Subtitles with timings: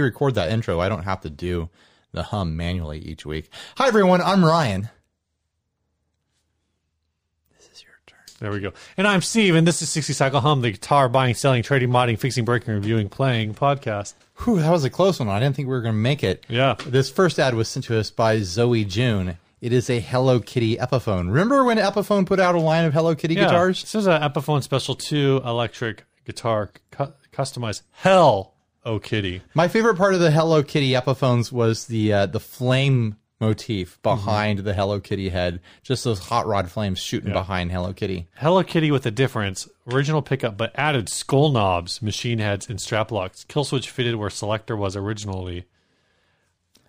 [0.00, 1.68] re-record that intro, I don't have to do
[2.12, 3.50] the hum manually each week.
[3.76, 4.88] Hi everyone, I'm Ryan.
[7.56, 8.18] This is your turn.
[8.40, 8.72] There we go.
[8.96, 12.18] And I'm Steve, and this is 60 Cycle Hum, the guitar buying, selling, trading, modding,
[12.18, 14.14] fixing, breaking, reviewing, playing podcast.
[14.44, 15.28] Whew, that was a close one.
[15.28, 16.44] I didn't think we were going to make it.
[16.48, 16.74] Yeah.
[16.86, 19.38] This first ad was sent to us by Zoe June.
[19.60, 21.28] It is a Hello Kitty Epiphone.
[21.28, 23.44] Remember when Epiphone put out a line of Hello Kitty Yeah.
[23.44, 23.80] guitars?
[23.80, 27.82] This is an Epiphone Special 2 electric guitar cu- customized.
[27.92, 28.53] Hell,
[28.84, 29.42] oh kitty.
[29.54, 34.60] My favorite part of the Hello Kitty Epiphones was the uh, the flame motif behind
[34.60, 35.60] the Hello Kitty head.
[35.82, 38.28] Just those hot rod flames shooting behind Hello Kitty.
[38.36, 39.68] Hello Kitty with a difference.
[39.92, 43.44] Original pickup, but added skull knobs, machine heads, and strap locks.
[43.44, 45.66] Kill switch fitted where selector was originally.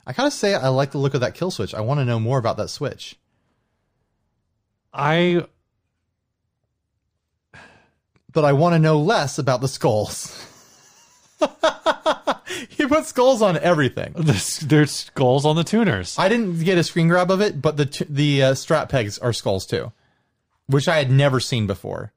[0.07, 1.73] I gotta say, I like the look of that kill switch.
[1.73, 3.17] I want to know more about that switch.
[4.93, 5.45] I
[8.31, 10.51] but I want to know less about the skulls.
[12.69, 14.13] he put skulls on everything.
[14.15, 16.15] there's, skulls on the tuners.
[16.17, 19.17] I didn't get a screen grab of it, but the t- the uh, strap pegs
[19.19, 19.91] are skulls too,
[20.67, 22.11] which I had never seen before.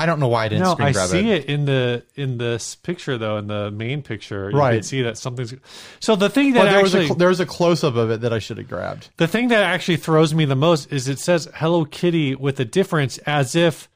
[0.00, 1.40] I don't know why I didn't No, screen I grab see it.
[1.40, 1.44] it.
[1.46, 3.36] in the in this picture though.
[3.38, 4.74] In the main picture, you Right.
[4.74, 5.52] can see that something's.
[5.98, 8.10] So the thing that But there was a actually, there was a close up of
[8.12, 9.08] it that I should have grabbed.
[9.16, 12.64] the thing that actually throws me the most is it says Hello Kitty with a
[12.64, 13.88] difference, as if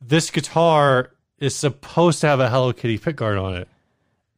[0.00, 3.68] this guitar is supposed to have a Hello Kitty pickguard on it.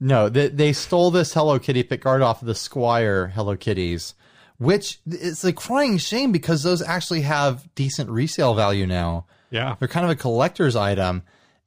[0.01, 4.15] No, they, they stole this Hello Kitty pickguard off of the Squier Hello Kitties,
[4.57, 9.27] which is a crying shame because those actually have decent resale value now.
[9.51, 11.25] Yeah, They're kind of a collector's item,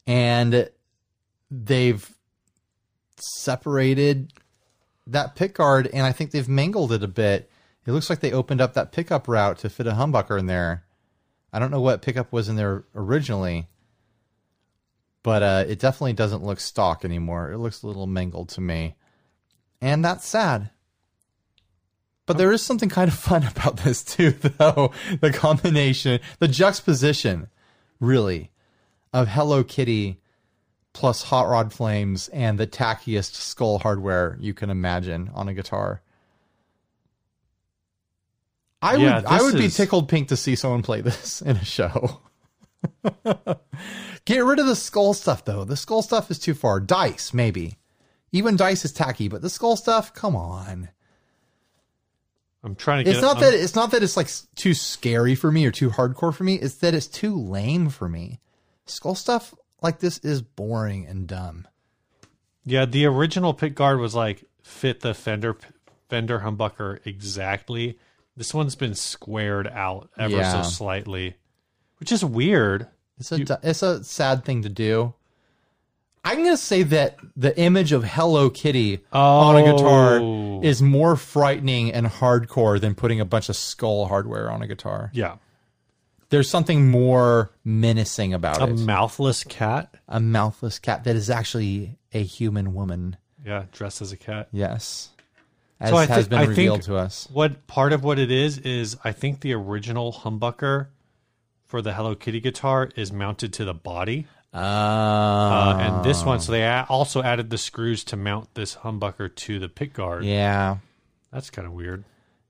[0.08, 0.70] and
[1.52, 2.09] they've
[3.17, 4.31] separated
[5.08, 7.52] that pickguard, and I think they've mangled it a bit.
[7.86, 10.86] It looks like they opened up that pickup route to fit a humbucker in there.
[11.52, 13.67] I don't know what pickup was in there originally,
[15.23, 17.52] but uh, it definitely doesn't look stock anymore.
[17.52, 18.95] It looks a little mangled to me,
[19.82, 20.70] and that's sad.
[22.26, 24.92] But there is something kind of fun about this too, though.
[25.20, 27.48] The combination, the juxtaposition,
[28.00, 28.52] really,
[29.11, 30.20] of Hello Kitty
[30.94, 36.02] plus Hot Rod Flames and the tackiest skull hardware you can imagine on a guitar.
[38.82, 41.66] I Yeah, would I would be tickled pink to see someone play this in a
[41.66, 42.22] show.
[44.26, 45.66] Get rid of the skull stuff though.
[45.66, 46.80] The skull stuff is too far.
[46.80, 47.78] Dice, maybe.
[48.32, 50.89] Even dice is tacky, but the skull stuff, come on.
[52.64, 53.14] I'm trying to get.
[53.16, 55.89] It's not I'm- that it's not that it's like too scary for me or too
[55.89, 56.56] hardcore for me.
[56.56, 58.39] It's that it's too lame for me.
[58.86, 61.67] Skull stuff like this is boring and dumb.
[62.66, 65.58] Yeah, the original pickguard was like fit the Fender
[66.10, 68.00] Fender humbucker exactly.
[68.38, 70.64] This one's been squared out ever Yeah.
[70.64, 71.36] so slightly,
[72.00, 72.88] which is weird.
[73.19, 75.13] It's a du- it's a sad thing to do.
[76.25, 80.61] I'm gonna say that the image of Hello Kitty on a guitar Oh.
[80.63, 85.11] is more frightening and hardcore than putting a bunch of skull hardware on a guitar.
[85.13, 85.35] Yeah,
[86.29, 88.69] There's something more menacing about a it.
[88.69, 89.93] A mouthless cat.
[90.07, 93.17] a mouthless cat that is actually a human woman.
[93.45, 94.47] Yeah, dressed as a cat.
[94.53, 95.09] Yes,
[95.81, 97.27] as So has thi- been I revealed to us.
[97.31, 100.87] What part of what it is is I think the original humbucker
[101.73, 106.39] for the Hello Kitty guitar is mounted to the body, Uh, uh, and this one.
[106.39, 110.23] So they a- also added the screws to mount this humbucker to the pickguard.
[110.23, 110.78] yeah,
[111.32, 112.04] That's kind of weird.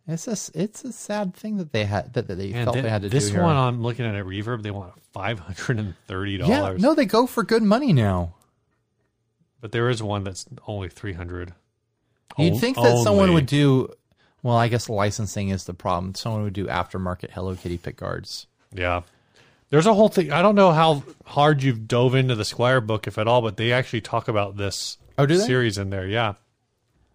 [0.05, 2.81] it's a it's a sad thing that they had that, that they And felt thi-
[2.81, 3.31] they had to this do.
[3.35, 4.25] This one, I'm looking at it.
[4.25, 6.81] Reverb, they want five hundred and thirty yeah, dollars.
[6.81, 8.33] no, they go for good money now.
[9.61, 11.53] but there is one that's only three hundred.
[12.37, 13.87] You'd think that someone would do.
[14.41, 16.13] Well, I guess licensing is the problem.
[16.15, 18.47] Someone would do aftermarket Hello Kitty pickguards.
[18.73, 19.01] Yeah,
[19.69, 20.31] there's a whole thing.
[20.31, 23.57] I don't know how hard you've dove into the Squier book, if at all, but
[23.57, 25.45] they actually talk about this Oh, do they?
[25.45, 26.07] series in there.
[26.07, 26.33] Yeah,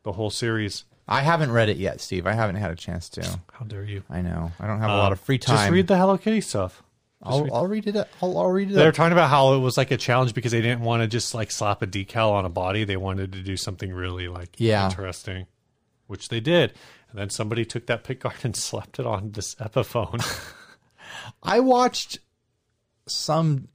[0.04, 0.84] the whole series.
[1.10, 2.26] I haven't read it yet, Steve.
[2.26, 3.22] I haven't had a chance to.
[3.52, 4.02] How dare you?
[4.10, 4.52] I know.
[4.60, 5.56] I don't have a lot of free time.
[5.56, 6.82] Uh, Just read the Hello Kitty stuff.
[7.22, 7.96] I'll, I'll read it.
[8.22, 8.74] I'll, I'll read it.
[8.74, 8.94] They're up.
[8.94, 11.50] talking about how it was like a challenge because they didn't want to just like
[11.50, 12.84] slap a decal on a body.
[12.84, 14.84] They wanted to do something really like Yeah.
[14.88, 15.46] interesting,
[16.06, 16.74] which they did.
[17.10, 20.22] And then somebody took that pickguard and slapped it on this Epiphone.
[21.42, 22.18] I watched
[23.06, 23.68] some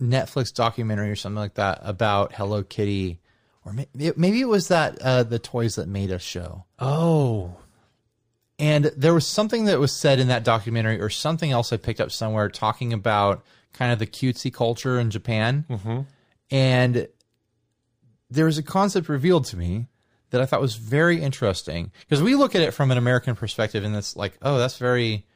[0.00, 3.20] Netflix documentary or something like that about Hello Kitty,
[3.64, 6.64] or maybe it was that uh, the Toys That Made Us show.
[6.78, 7.56] oh,
[8.58, 12.00] And there was something that was said in that documentary, or something else I picked
[12.00, 15.64] up somewhere, talking about kind of the cutesy culture in Japan.
[15.68, 16.00] Mm-hmm.
[16.50, 17.08] And
[18.30, 19.86] there was a concept revealed to me
[20.30, 23.84] that I thought was very interesting because we look at it from an American perspective,
[23.84, 25.26] and it's like, oh, that's very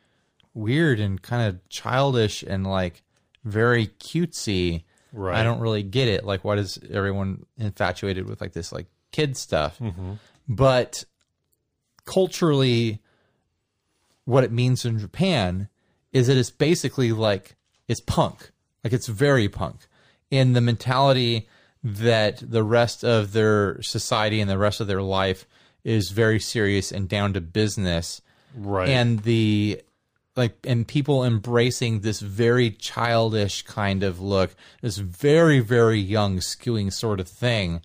[0.55, 3.03] weird and kind of childish and like
[3.45, 4.85] very cutesy.
[5.13, 5.39] Right.
[5.39, 6.25] I don't really get it.
[6.25, 9.79] Like, why is everyone infatuated with like this like kid stuff.
[9.79, 10.15] Mm-hmm.
[10.49, 11.05] But
[12.05, 13.01] culturally,
[14.25, 15.69] what it means in Japan
[16.13, 17.55] is that it's basically like
[17.89, 18.51] it's punk.
[18.83, 19.87] Like it's very punk
[20.31, 21.49] in the mentality
[21.83, 25.47] that the rest of their society and the rest of their life
[25.85, 28.21] is very serious and down to business
[28.57, 28.89] Right.
[28.89, 29.83] and the
[30.37, 36.93] like and people embracing this very childish kind of look this very very young skewing
[36.93, 37.81] sort of thing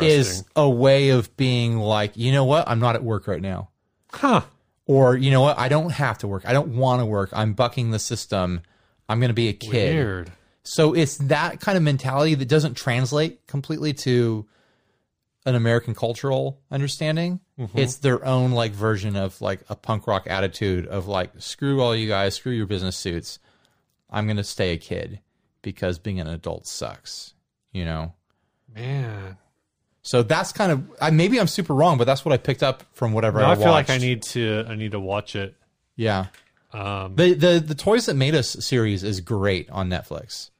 [0.00, 2.68] is a way of being like you know what?
[2.68, 3.68] I'm not at work right now.
[4.12, 4.42] Huh.
[4.86, 5.58] or you know what?
[5.58, 6.44] I don't have to work.
[6.46, 7.30] I don't want to work.
[7.32, 8.62] I'm bucking the system.
[9.08, 9.94] I'm going to be a kid.
[9.94, 10.32] Weird.
[10.62, 14.46] so it's that kind of mentality that doesn't translate completely to
[15.46, 17.40] an American cultural understanding.
[17.74, 21.96] It's their own like version of like a punk rock attitude of like screw all
[21.96, 23.38] you guys, screw your business suits.
[24.10, 25.20] I'm going to stay a kid
[25.62, 27.32] because being an adult sucks,
[27.72, 28.12] you know.
[28.74, 29.38] Man.
[30.02, 32.84] So that's kind of I, maybe I'm super wrong, but that's what I picked up
[32.92, 35.54] from whatever Now I, I feel like I need to I need to watch it.
[35.94, 36.26] Yeah.
[36.72, 40.50] Um, The the the Toys That Made Us series is great on Netflix.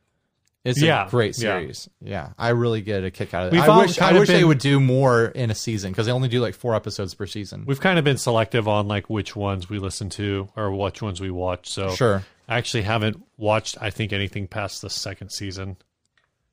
[0.67, 1.89] It's Yeah, a great series.
[2.01, 3.57] Yeah, I really get a kick out of it.
[3.57, 6.29] We've I wish I wish they would do more in a season because they only
[6.29, 7.65] do like four episodes per season.
[7.67, 11.21] we've kind of been selective on like which ones we listen to or which ones
[11.21, 11.69] we watch.
[11.71, 12.25] So Sure.
[12.49, 15.77] I actually haven't watched I think anything past the second season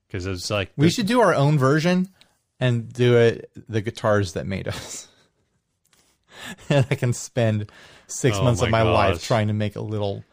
[0.08, 2.10] because it's like We should do our own version
[2.60, 5.08] and do it the guitars that made us.
[6.70, 7.72] and I can spend
[8.08, 10.24] six Oh months of my my life trying to make a little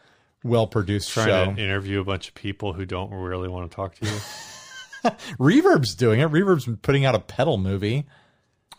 [0.44, 1.54] well produced trying show.
[1.54, 5.10] to interview a bunch of people who don't really want to talk to you.
[5.38, 6.26] Reverb's doing it.
[6.26, 8.06] Reverb's putting out a pedal movie.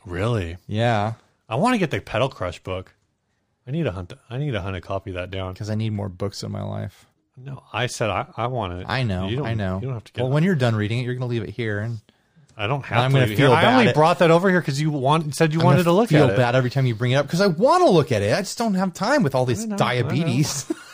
[0.06, 0.58] really?
[0.68, 1.14] Yeah.
[1.50, 2.94] I want to get the Pedal Crush book.
[3.68, 4.14] I need to hunt.
[4.30, 5.54] I need to hunt a copy of that down.
[5.54, 7.06] Because I need more books in my life.
[7.38, 8.86] No, I said I, I want it.
[8.88, 9.28] I know.
[9.28, 9.76] You don't, I know.
[9.82, 10.24] You don't have to get.
[10.24, 12.00] well, when you're done reading it, you're going to leave it here, and
[12.58, 13.20] I don't have I'm to.
[13.22, 13.54] gonna feel.
[13.54, 15.98] I only at- brought that over here because you want said you I'm wanted gonna
[15.98, 16.38] look feel at it.
[16.38, 18.34] bad every time you bring it up because I want to look at it.
[18.34, 20.72] I just don't have time with all this know, diabetes.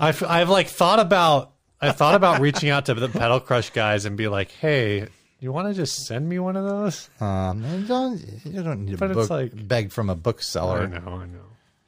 [0.00, 4.04] I've I've like thought about I thought about reaching out to the Pedal Crush guys
[4.04, 5.06] and be like, hey,
[5.38, 7.08] you want to just send me one of those?
[7.20, 10.80] um, you don't, you don't need a But it's book like- beg from a bookseller.
[10.82, 11.40] I know, I know.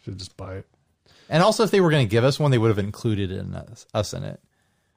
[0.05, 0.67] Should just buy it.
[1.29, 3.55] And also, if they were going to give us one, they would have included in
[3.55, 4.41] us, us in it.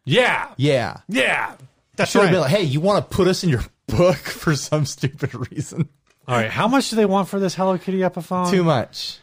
[0.06, 1.56] Yeah, Yeah, yeah.
[1.98, 2.32] That's should have right.
[2.34, 5.90] been like, hey, you want to put us in your book for some stupid reason?
[6.28, 8.50] All right, how much do they want for this Hello Kitty Epiphone?
[8.52, 9.20] Too much.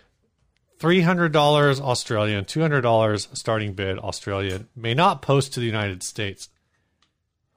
[0.83, 4.67] Three hundred dollars Australian, two hundred dollars starting bid Australian.
[4.75, 6.49] May not post to the United States.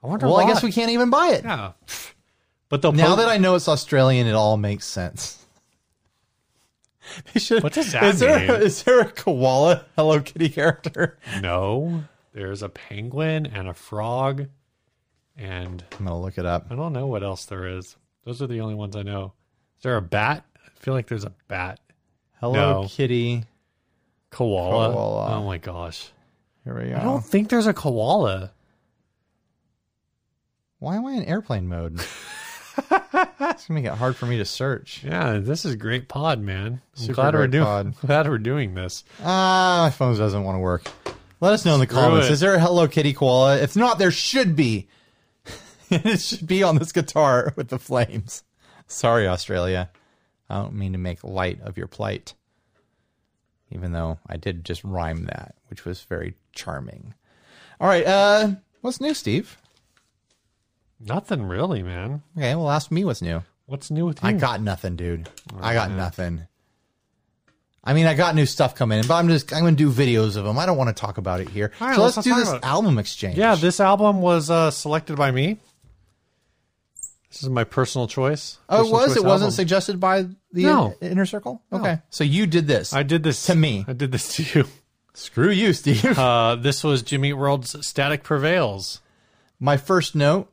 [0.00, 0.26] I wonder.
[0.28, 1.42] Well, I guess we can't even buy it.
[1.42, 1.72] Yeah,
[2.68, 5.44] but they'll Now po- that I know it's Australian, it all makes sense.
[7.34, 7.64] They should.
[7.64, 8.62] What does that is there, mean?
[8.62, 11.18] Is there a koala Hello Kitty character?
[11.40, 14.46] no, there's a penguin and a frog,
[15.36, 16.66] and I'm gonna look it up.
[16.70, 17.96] I don't know what else there is.
[18.24, 19.32] Those are the only ones I know.
[19.78, 20.44] Is there a bat?
[20.64, 21.80] I feel like there's a bat.
[22.40, 22.88] Hello No.
[22.88, 23.44] Kitty.
[24.30, 24.92] Koala.
[24.92, 25.36] Koala.
[25.36, 26.10] Oh my gosh.
[26.64, 27.00] Here we are.
[27.00, 28.52] I don't think there's a koala.
[30.78, 32.00] Why am I in airplane mode?
[32.78, 35.02] it's gonna make it hard for me to search.
[35.04, 36.82] Yeah, this is great pod, man.
[36.94, 37.94] Super glad we're great doing pod.
[38.06, 39.04] glad we're doing this.
[39.24, 40.86] Ah, my phone doesn't want to work.
[41.40, 42.28] Let us know in the Screw comments.
[42.28, 42.32] it.
[42.32, 43.56] Is there a Hello Kitty koala?
[43.56, 44.88] If not, there should be.
[45.90, 48.42] it should be on this guitar with the flames.
[48.86, 49.90] Sorry, Australia.
[50.48, 52.34] I don't mean to make light of your plight.
[53.70, 57.14] Even though I did just rhyme that, which was very charming.
[57.80, 59.58] All right, uh, what's new, Steve?
[61.00, 62.22] Nothing really, man.
[62.36, 63.42] Okay, well, ask me what's new.
[63.66, 64.28] What's new with you?
[64.28, 65.28] I got nothing, dude.
[65.60, 66.46] I got nothing.
[67.82, 70.36] I mean, I got new stuff coming in, but I'm just I'm gonna do videos
[70.36, 70.58] of them.
[70.58, 71.72] I don't want to talk about it here.
[71.80, 73.36] All right, so let's let's, do this album exchange.
[73.36, 75.58] yeah, this album was uh, selected by me.
[77.36, 78.56] This is my personal choice.
[78.70, 79.14] oh, it was.
[79.14, 80.94] It wasn't suggested by the No.
[81.02, 81.62] in- inner circle.
[81.70, 83.84] Okay, so you did this I did this to me.
[83.86, 84.66] I did this to you.
[85.12, 86.04] Screw you, Steve.
[86.18, 89.00] Uh, this was Jimmy World's "Static Prevails."
[89.60, 90.50] My first note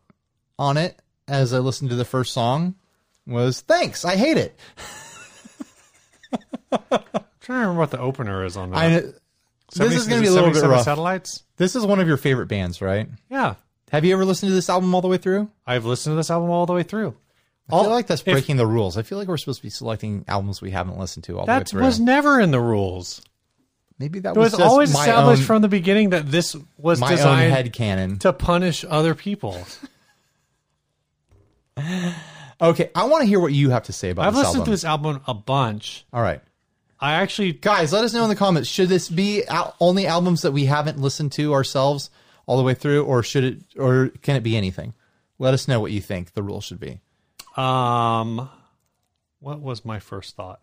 [0.60, 2.75] on it, as I listened to the first song,
[3.25, 4.04] was thanks.
[4.04, 4.60] I hate it.
[6.72, 8.78] I'm trying to remember what the opener is on that.
[8.78, 8.90] I.
[8.90, 9.16] This
[9.78, 10.84] 70 is gonna be a little bit 77 rough.
[10.86, 11.44] Satellites.
[11.58, 13.08] This is one of your favorite bands, right?
[13.30, 13.56] Yeah,
[13.94, 15.50] Have you ever listened to this album all the way through?
[15.68, 17.16] I've listened to this album all the way through.
[17.72, 18.98] I feel like that's if- breaking the rules.
[18.98, 21.52] I feel like we're supposed to be selecting albums we haven't listened to all the
[21.52, 21.84] way That through.
[21.84, 23.22] was never in the rules.
[24.00, 27.00] Maybe that It was, was always my established own, from the beginning that this was
[27.00, 28.18] my own designed head canon.
[28.20, 29.64] to punish other people.
[32.62, 34.66] Okay, I want to hear what you have to say about I've listened album.
[34.66, 36.06] to this album a bunch.
[36.14, 36.40] All right,
[37.00, 38.70] I actually guys, let us know in the comments.
[38.70, 39.44] Should this be
[39.82, 42.10] only albums that we haven't listened to ourselves
[42.46, 44.94] all the way through, or should it, or can it be anything?
[45.40, 47.00] Let us know what you think the rule should be.
[47.58, 48.50] Um,
[49.40, 50.62] what was my first thought?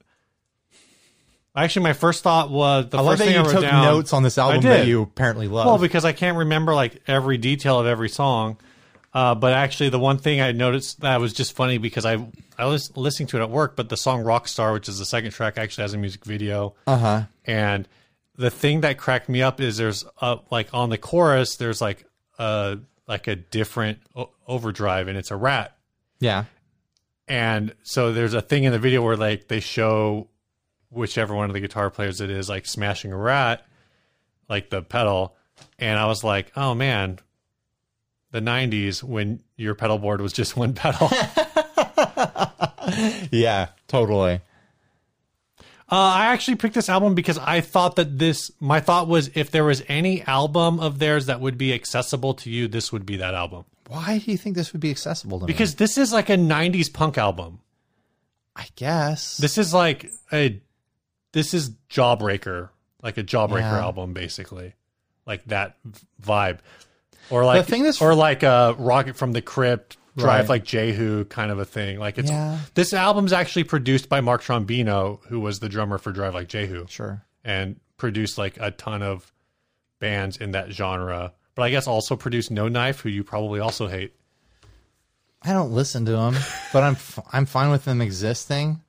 [1.55, 3.63] Actually, my first thought was the I first like that thing you I wrote took
[3.63, 3.85] down.
[3.85, 5.67] notes on this album that you apparently love.
[5.67, 8.57] Well, because I can't remember like every detail of every song.
[9.13, 12.25] Uh, but actually, the one thing I noticed that was just funny because I
[12.57, 13.75] I was listening to it at work.
[13.75, 16.75] But the song "Rockstar," which is the second track, actually has a music video.
[16.87, 17.23] uh huh.
[17.45, 17.89] And
[18.41, 22.07] the thing that cracked me up is there's uh, like on the chorus there's like
[22.39, 25.77] a like a different o- overdrive, and it's a rat.
[26.21, 26.45] Yeah.
[27.29, 30.29] And so there's a thing in the video where like they show
[30.89, 33.67] whichever one of the guitar players it is like smashing a rat,
[34.49, 35.37] like the pedal.
[35.79, 37.19] And I was like, oh man,
[38.31, 41.11] the 90s when your pedal board was just one pedal.
[43.31, 43.69] Yeah.
[43.87, 44.41] Totally.
[45.91, 49.51] Uh, I actually picked this album because I thought that this, my thought was if
[49.51, 53.17] there was any album of theirs that would be accessible to you, this would be
[53.17, 53.65] that album.
[53.89, 55.53] Why do you think this would be accessible to me?
[55.53, 57.59] Because this is like a 90s punk album.
[58.55, 60.61] I guess This is like a,
[61.33, 62.69] this is Jawbreaker,
[63.03, 63.81] like a Jawbreaker Yeah.
[63.81, 64.75] album, basically,
[65.27, 65.77] like that
[66.23, 66.59] vibe,
[67.31, 70.49] or like thing that's- or like a Rocket from the Crypt, Drive Right.
[70.49, 71.99] like Jehu kind of a thing.
[71.99, 72.59] Like it's Yeah.
[72.75, 76.87] this album's actually produced by Mark Trombino, who was the drummer for Drive Like Jehu,
[76.89, 77.23] sure.
[77.45, 79.33] and produced like a ton of
[80.01, 81.33] bands in that genre.
[81.55, 84.15] But I guess also produced No Knife, who you probably also hate.
[85.43, 86.35] I don't listen to them,
[86.73, 88.83] but I'm f- I'm fine with them existing.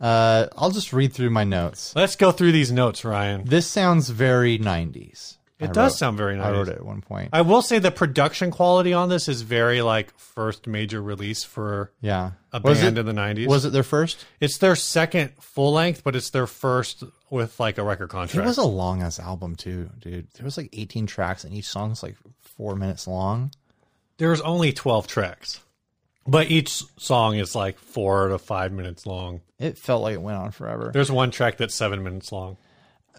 [0.00, 1.92] Uh, I'll just read through my notes.
[1.94, 3.44] Let's go through these notes, Ryan.
[3.44, 5.36] This sounds very 90s.
[5.60, 6.46] It I does wrote- sound very nice.
[6.46, 7.28] I wrote it at one point.
[7.32, 11.92] I will say the production quality on this is very like first major release for
[12.00, 12.30] yeah.
[12.52, 13.46] a was band it, in the 90s.
[13.46, 14.24] Was it their first?
[14.40, 18.44] it's their second full length, but it's their first with like a record contract.
[18.44, 20.28] It was a long ass album too, dude.
[20.34, 23.52] There was like 18 tracks, and each song's like four minutes long.
[24.16, 25.60] There's only 12 tracks,
[26.26, 29.42] but each song is like four to five minutes long.
[29.58, 30.90] It felt like it went on forever.
[30.92, 32.56] There's one track that's seven minutes long.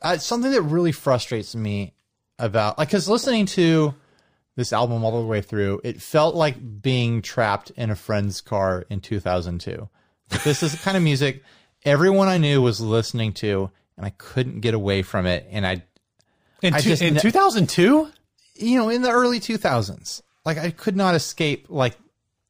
[0.02, 1.94] uh, something that really frustrates me
[2.40, 3.94] about like because listening to
[4.56, 8.86] this album all the way through it felt like being trapped in a friend's car
[8.90, 9.88] in 2002
[10.44, 11.44] this is the kind of music
[11.84, 15.84] everyone i knew was listening to and i couldn't get away from it and i
[16.62, 18.10] In, I two- just in 2002?
[18.56, 21.96] you know in the early 2000s like i could not escape like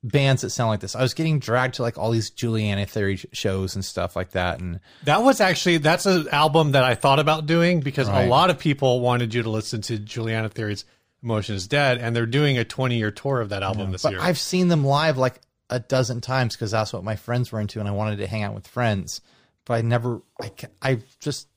[0.04, 3.18] bands that sound like this i was getting dragged to like all these juliana theory
[3.34, 7.20] shows and stuff like that and That was actually that's an album that I thought
[7.20, 8.24] about doing because Right.
[8.26, 10.86] a lot of people wanted you to listen to Juliana Theory's
[11.22, 14.14] "Emotion Is Dead," and they're doing a 20 year tour of that album this But
[14.14, 14.22] year.
[14.22, 15.40] I've seen them live like
[15.70, 18.42] a dozen times because that's what my friends were into, and I wanted to hang
[18.42, 19.22] out with friends.
[19.66, 21.48] But I never, I, I just,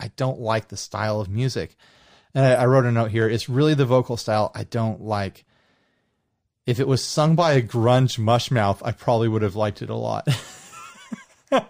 [0.00, 1.76] I don't like the style of music.
[2.34, 3.28] And I, I wrote a note here.
[3.28, 5.44] It's really the vocal style I don't like.
[6.66, 9.96] If it was sung by a grunge mushmouth, I probably would have liked it a
[9.96, 10.28] lot.
[11.50, 11.64] and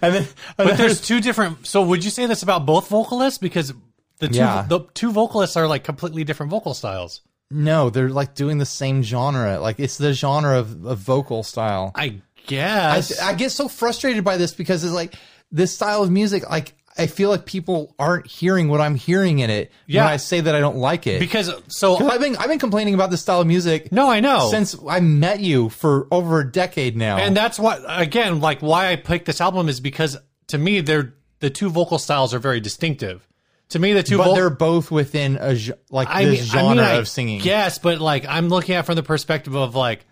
[0.00, 0.26] then,
[0.56, 1.66] but there's two different.
[1.66, 3.38] So would you say this about both vocalists?
[3.38, 3.72] Because
[4.18, 4.64] the two Yeah.
[4.68, 7.20] the two vocalists are like completely different vocal styles.
[7.50, 9.58] no, they're like doing the same genre.
[9.60, 11.92] Like it's the genre of, of vocal style.
[11.94, 13.20] I I, guess.
[13.20, 15.14] I get so frustrated by this because it's like
[15.52, 16.48] this style of music.
[16.48, 20.04] Like I feel like people aren't hearing what I'm hearing in it Yeah.
[20.04, 21.20] when I say that I don't like it.
[21.20, 24.48] because so I've been I've been complaining about this style of music no, I know.
[24.50, 27.16] since I met you for over a decade now.
[27.18, 30.16] and that's what again like why I picked this album is because
[30.48, 33.24] to me they're the two vocal styles are very distinctive.
[33.72, 35.54] To me, the two but vo- they're both within a
[35.90, 37.40] like I this mean, genre I mean, I of singing.
[37.42, 40.06] Yes, but like I'm looking at it from the perspective of like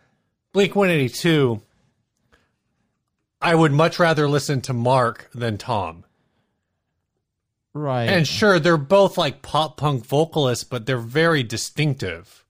[0.52, 1.60] Blink 182.
[3.40, 6.04] I would much rather listen to Mark than Tom.
[7.76, 8.08] Right.
[8.08, 12.44] And sure, they're both like pop punk vocalists, but they're very distinctive.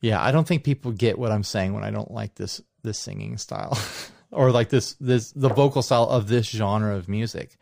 [0.00, 2.98] Yeah, I don't think people get what I'm saying when I don't like this this
[2.98, 3.78] singing style
[4.30, 7.56] or like this this the vocal style of this genre of music.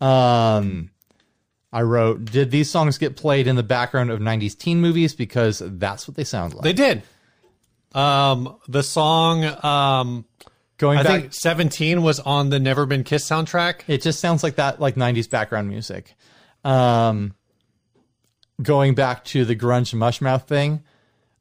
[0.00, 0.90] Um
[1.72, 5.60] I wrote, did these songs get played in the background of 90s teen movies because
[5.62, 6.62] that's what they sound like.
[6.62, 7.02] They did.
[7.92, 10.24] Um, the song, um,
[10.78, 13.80] Going I back think 17 was on the Never Been Kissed soundtrack.
[13.86, 16.14] it just sounds like that like 90s background music.
[16.64, 17.34] Um
[18.62, 20.82] going back to the grunge mushmouth thing,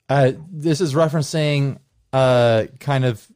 [0.10, 1.80] uh this is referencing
[2.14, 3.28] uh kind of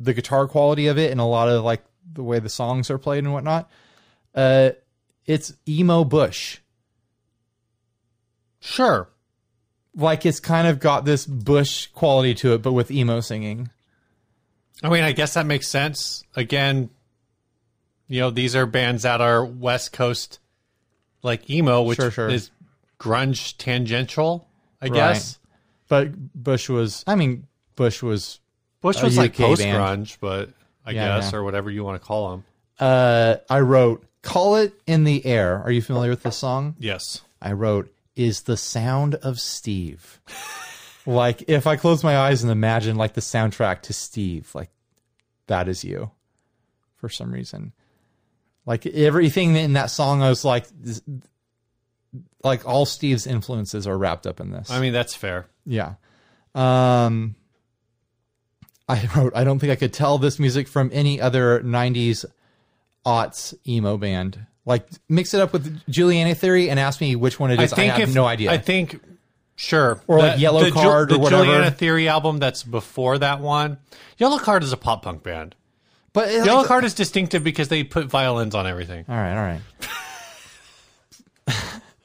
[0.00, 2.98] the guitar quality of it and a lot of like the way the songs are
[2.98, 3.70] played and whatnot.
[4.34, 4.70] Uh
[5.26, 6.58] it's emo bush.
[8.58, 9.08] Sure.
[9.94, 13.70] Like it's kind of got this bush quality to it, but with emo singing.
[14.82, 16.24] I mean, I guess that makes sense.
[16.36, 16.90] Again,
[18.08, 20.38] you know, these are bands that are West Coast,
[21.22, 22.28] like emo, which Sure, sure.
[22.28, 22.50] is
[22.98, 24.48] grunge tangential,
[24.80, 24.94] I Right.
[24.94, 25.38] guess.
[25.88, 27.02] but Bush was.
[27.06, 27.46] I mean,
[27.76, 28.38] Bush was.
[28.80, 30.50] Bush was like post grunge, but
[30.86, 31.38] I Yeah, guess yeah.
[31.38, 32.44] or whatever you want to call them.
[32.78, 36.76] Uh, I wrote "Call It in the Air." Are you familiar with this song?
[36.78, 37.20] Yes.
[37.42, 40.20] I wrote "Is the Sound of Steve."
[41.06, 44.70] like if I close my eyes and imagine like the soundtrack to Steve, like
[45.46, 46.10] that is you,
[46.96, 47.72] for some reason.
[48.66, 50.66] Like everything in that song, I was like,
[52.44, 54.70] like all Steve's influences are wrapped up in this.
[54.70, 55.46] I mean that's fair.
[55.64, 55.94] Yeah.
[56.54, 57.36] Um
[58.88, 62.24] I wrote I don't think I could tell this music from any other 90s
[63.06, 64.46] aughts emo band.
[64.66, 67.72] Like mix it up with Juliana Theory and ask me which one it is.
[67.72, 68.52] I, have if, no idea.
[68.52, 69.00] I think
[69.60, 70.02] sure.
[70.06, 71.28] Or like Yellow the, Card or the.
[71.28, 73.78] Juliana Theory album that's before that one.
[74.18, 75.54] Yellowcard is a pop punk band.
[76.12, 79.04] but it, Yellow like, Card is distinctive because they put violins on everything.
[79.08, 79.60] All right, all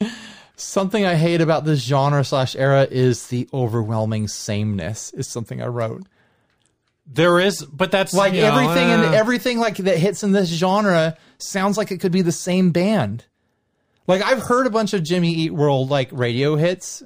[0.01, 0.11] right.
[0.55, 5.13] something I hate about this genre slash era is the overwhelming sameness.
[5.13, 6.03] Is something I wrote.
[7.07, 10.31] There is, but that's Like you know, everything in uh, everything like that hits in
[10.31, 13.25] this genre sounds like it could be the same band.
[14.07, 17.03] Like I've heard a bunch of Jimmy Eat World like radio hits,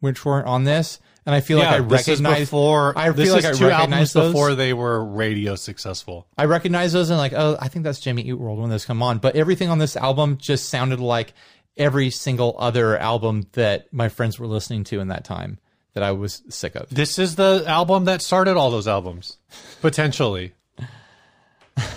[0.00, 2.40] which weren't on this, and I feel yeah, like I recognize.
[2.40, 2.96] before.
[2.96, 4.32] I feel like I two recognize those.
[4.32, 6.26] before they were radio successful.
[6.36, 9.02] I recognize those and like, oh, I think that's Jimmy Eat World when those come
[9.02, 9.18] on.
[9.18, 11.34] But everything on this album just sounded like
[11.76, 15.58] every single other album that my friends were listening to in that time
[15.94, 16.88] that I was sick of.
[16.90, 19.38] This is the album that started all those albums,
[19.80, 20.54] potentially.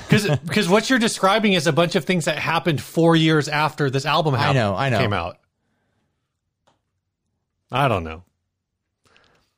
[0.10, 4.05] Because what you're describing is a bunch of things that happened four years after this
[4.05, 5.00] album hap- know, I know.
[5.00, 5.38] came out.
[7.72, 8.24] I don't know.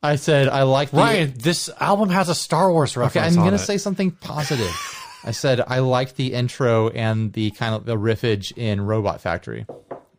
[0.01, 3.43] I said I like the Ryan, this album has a Star Wars Okay, reference I'm
[3.43, 4.71] gonna say something positive.
[5.23, 9.65] I said I liked the intro and the kind of the riffage in Robot Factory.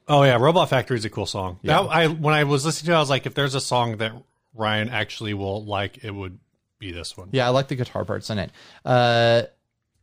[0.09, 1.59] oh yeah, Robot Factory is a cool song.
[1.64, 3.98] That, I when I was listening to it, I was like, if there's a song
[3.98, 4.12] that
[4.54, 6.38] Ryan actually will like, it would
[6.78, 7.28] be this one.
[7.33, 8.50] Yeah, I like the guitar parts in it.
[8.87, 9.42] Uh,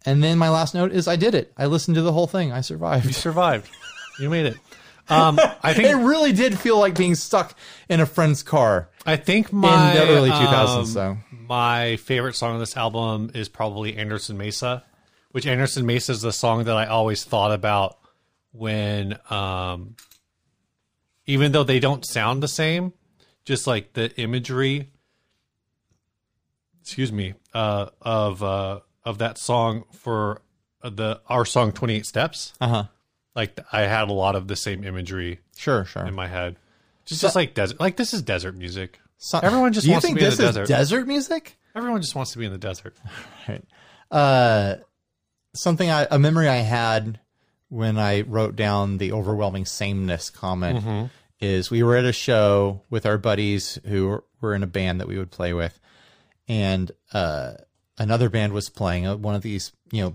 [0.06, 1.52] and then my last note is I did it.
[1.58, 2.52] I listened to the whole thing.
[2.52, 3.06] I survived.
[3.06, 3.70] You survived.
[4.20, 4.58] you made it.
[5.10, 7.56] Um, I It really did feel like being stuck
[7.90, 10.78] in a friend's car I think my in the early 2000s.
[10.78, 14.84] um, so my favorite song on this album is probably Anderson Mesa,
[15.32, 17.98] which Anderson Mesa is the song that I always thought about
[18.52, 19.96] when, um,
[21.26, 22.94] even though they don't sound the same,
[23.44, 24.90] just like the imagery,
[26.82, 30.42] excuse me, uh, of uh, of that song for
[30.84, 32.54] the our song Twenty Eight Steps.
[32.62, 32.84] uh huh.
[33.36, 36.06] Like I had a lot of the same imagery Sure, sure.
[36.06, 36.58] in my head.
[37.06, 39.00] Just, just like desert, like this is desert music.
[39.18, 40.68] So- Everyone just you wants to be in this the is desert.
[40.68, 41.58] desert music?
[41.76, 42.96] Everyone just wants to be in the desert.
[43.48, 43.64] Right.
[44.12, 44.76] Uh,
[45.54, 47.20] something I a memory I had
[47.70, 53.06] when I wrote down the overwhelming sameness comment is we were at a show with
[53.06, 55.80] our buddies who were, in a band that we would play with,
[56.48, 57.54] and uh,
[57.98, 60.12] another band was playing uh, one of these you know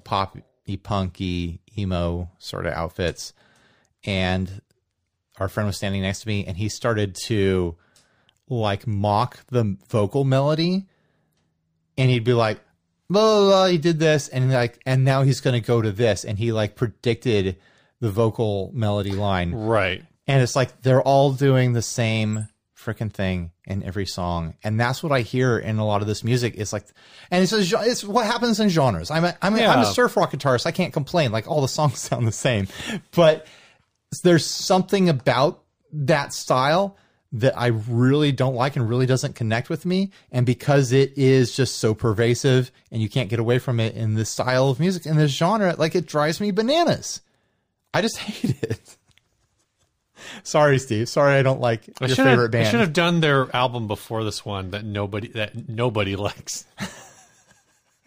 [0.75, 3.33] punky, emo sort of outfits,
[4.05, 4.61] and
[5.39, 7.77] our friend was standing next to me, and he started to
[8.49, 10.87] like mock the vocal melody.
[11.99, 12.59] And he'd be like,
[13.09, 15.93] blah, blah, blah, he did this, and like, and now he's going to go to
[15.93, 17.57] this, and he like predicted
[18.01, 20.05] the vocal melody line, Right.
[20.27, 22.49] and it's like they're all doing the same
[22.87, 26.23] freaking thing in every song, and that's what I hear in a lot of this
[26.23, 26.55] music.
[26.57, 26.87] It's like,
[27.31, 29.11] and it's a, it's what happens in genres.
[29.11, 30.67] I'm a, I'm a, I'm a surf rock guitarist.
[30.67, 31.33] I can't complain.
[31.33, 32.69] Like all the songs sound the same,
[33.11, 33.47] but
[34.23, 36.97] there's something about that style
[37.33, 40.11] that I really don't like and really doesn't connect with me.
[40.31, 44.15] And because it is just so pervasive and you can't get away from it in
[44.15, 47.21] this style of music in this genre, like it drives me bananas.
[47.93, 48.97] I just hate it.
[50.43, 51.09] Sorry, Steve.
[51.09, 54.25] Sorry, I don't like I your favorite have, I should have done their album before
[54.25, 56.65] this one that nobody that nobody likes.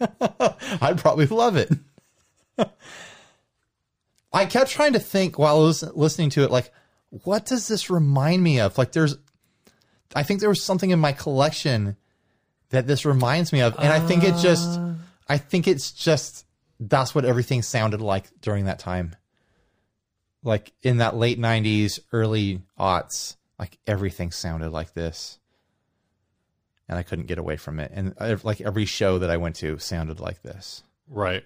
[0.00, 1.70] I'd probably love it.
[4.32, 6.72] I kept trying to think while I was listening to it, like,
[7.24, 8.78] what does this remind me of?
[8.78, 9.16] Like, there's,
[10.14, 11.96] I think there was something in my collection
[12.70, 14.80] that this reminds me of, and I think it just,
[15.28, 16.46] I think it's just
[16.78, 19.16] that's what everything sounded like during that time.
[20.42, 25.38] Like in that late '90s, early aughts, like everything sounded like this,
[26.88, 27.92] and I couldn't get away from it.
[27.94, 30.82] And uh, like every show that I went to sounded like this.
[31.08, 31.44] Right.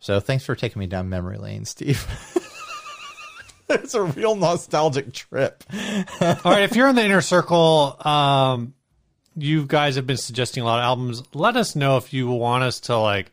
[0.00, 2.04] So thanks for taking me down memory lane, Steve.
[3.68, 5.62] it's a real nostalgic trip.
[5.72, 6.64] All right.
[6.64, 8.74] If you're in the inner circle, um,
[9.36, 11.22] you guys have been suggesting a lot of albums.
[11.34, 13.32] Let us know if you want us to like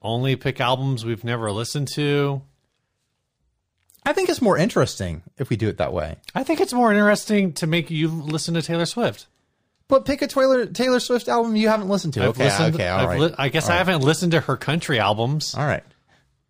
[0.00, 2.42] only pick albums we've never listened to.
[4.06, 6.16] I think it's more interesting if we do it that way.
[6.34, 9.26] I think it's more interesting to make you listen to Taylor Swift.
[9.88, 12.22] But pick a Taylor Taylor Swift album you haven't listened to.
[12.22, 13.20] I've okay, listened, okay, all right.
[13.20, 15.54] li- I guess I haven't listened to her country albums.
[15.54, 15.84] all right.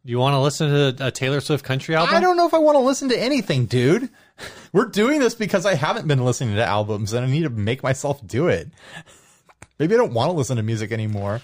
[0.04, 2.14] Do You want to listen to a Taylor Swift country album?
[2.14, 4.10] I don't know if I want to listen to anything, dude.
[4.72, 7.82] We're doing this because I haven't been listening to albums and I need to make
[7.82, 8.68] myself do it.
[9.78, 11.40] Maybe I don't want to listen to music anymore,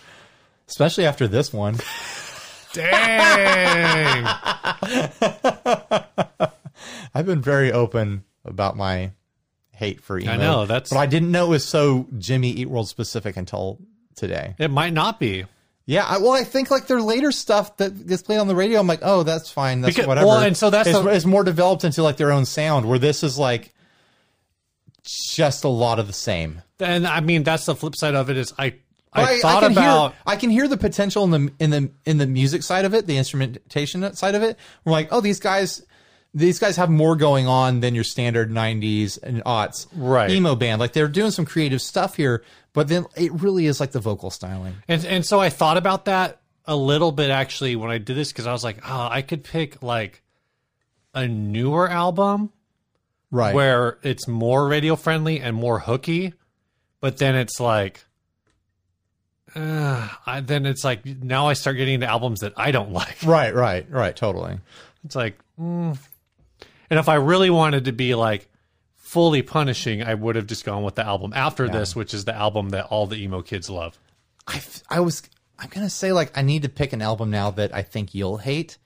[0.68, 1.78] especially after this one.
[2.72, 4.26] Dang.
[7.14, 9.12] I've been very open about my
[9.72, 10.32] hate for emo.
[10.32, 13.78] I know, that's- but I didn't know it was so Jimmy Eat World specific until
[14.14, 14.54] today.
[14.58, 15.44] it might not be.
[15.86, 18.78] Yeah, I, well, I think like their later stuff that gets played on the radio,
[18.78, 20.26] I'm like, oh, that's fine, that's Because- whatever.
[20.28, 22.98] well, and so that's it's, the- it's more developed into like their own sound, where
[22.98, 23.74] this is like
[25.02, 26.62] just a lot of the same.
[26.78, 28.36] And I mean, that's the flip side of it.
[28.36, 28.74] Is I
[29.12, 31.90] But I, thought can about hear, I can hear the potential in the in the
[32.04, 34.56] in the music side of it, the instrumentation side of it.
[34.84, 35.84] We're like, oh, these guys,
[36.32, 40.30] these guys have more going on than your standard '90s and aughts Right.
[40.30, 40.78] emo band.
[40.80, 44.30] Like they're doing some creative stuff here, but then it really is like the vocal
[44.30, 44.74] styling.
[44.86, 48.30] and and so I thought about that a little bit actually when I did this
[48.30, 50.22] because I was like, oh, I could pick like
[51.14, 52.52] a newer album
[53.32, 53.54] Right.
[53.56, 56.34] where it's more radio friendly and more hooky,
[57.00, 58.04] but then it's like.
[59.54, 63.18] Uh, I, then it's like now I start getting into albums that I don't like.
[63.24, 63.54] Right.
[63.54, 63.90] Right.
[63.90, 64.14] Right.
[64.14, 64.58] Totally.
[65.04, 65.98] It's like, mm.
[66.90, 68.48] and if I really wanted to be like
[68.96, 72.34] fully punishing, I would have just gone with the album after this, which is the
[72.34, 73.98] album that all the emo kids love.
[74.88, 75.22] I was
[75.60, 78.38] I'm gonna say like I need to pick an album now that I think you'll
[78.38, 78.78] hate,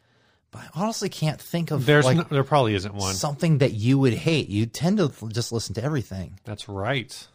[0.51, 3.15] but I honestly can't think of There's like no, there probably isn't one.
[3.15, 4.49] something that you would hate.
[4.49, 6.41] You tend to just listen to everything.
[6.45, 7.27] That's right.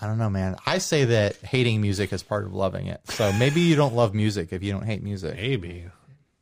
[0.00, 0.56] I don't know, man.
[0.66, 3.00] I say that hating music is part of loving it.
[3.10, 5.36] So maybe you don't love music if you don't hate music.
[5.36, 5.86] Maybe,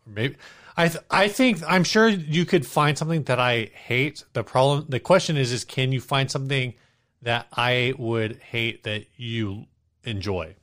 [0.07, 0.37] maybe.
[0.77, 4.25] I th- I think I'm sure you could find something that I hate.
[4.33, 6.75] The problem, the question is, is can you find something
[7.23, 9.67] that I would hate that you
[10.05, 10.55] enjoy?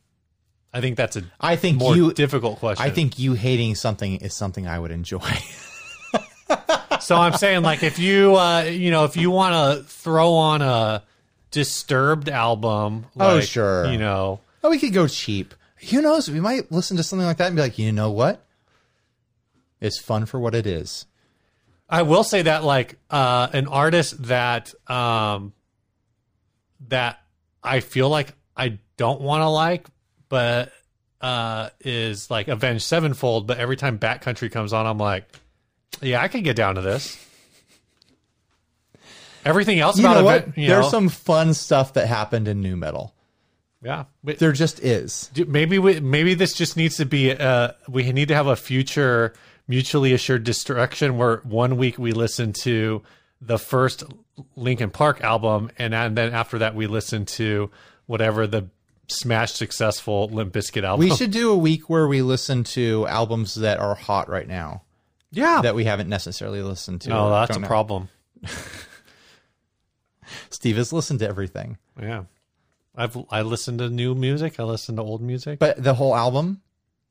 [0.74, 2.14] I think that's a I think more you.
[2.14, 2.86] difficult question.
[2.86, 5.20] I think you hating something is something I would enjoy.
[7.00, 10.62] So I'm saying, like, if you, uh, you know, if you want to throw on
[10.62, 11.04] a
[11.52, 13.88] Disturbed album, Oh, sure.
[13.92, 15.54] you know, oh, we could go cheap.
[15.90, 16.30] Who knows?
[16.30, 18.44] We might listen to something like that and be like, you know what?
[19.80, 21.06] It's fun for what it is.
[21.90, 25.54] I will say that, like, uh, an artist that, um,
[26.90, 27.22] that
[27.64, 29.88] I feel like I don't want to like,
[30.30, 30.74] but
[31.22, 33.48] uh, is like Avenged Sevenfold.
[33.48, 35.24] But every time Bat Country comes on, I'm like,
[36.02, 37.24] yeah, I could get down to this.
[39.46, 40.58] Everything else You about know it, what?
[40.58, 43.14] you There's know, some fun stuff that happened in new metal.
[43.82, 44.06] yeah.
[44.24, 45.32] But- There just is.
[45.48, 49.34] Maybe we, maybe this just needs to be uh we need to have a future
[49.68, 53.04] mutually assured destruction where one week we listen to
[53.42, 54.04] the first
[54.56, 57.70] Linkin Park album and, and then after that we listen to
[58.06, 58.70] whatever the
[59.10, 61.08] smash successful Limp Bizkit album.
[61.08, 64.84] We should do a week where we listen to albums that are hot right now
[65.32, 65.62] yeah.
[65.62, 67.12] that we haven't necessarily listened to.
[67.16, 67.68] oh, or that's a know.
[67.68, 68.10] problem.
[70.50, 72.24] Steve has listened to everything, Yeah.
[72.96, 75.60] I've I listened to new music, I listen to old music.
[75.60, 76.62] but the whole album.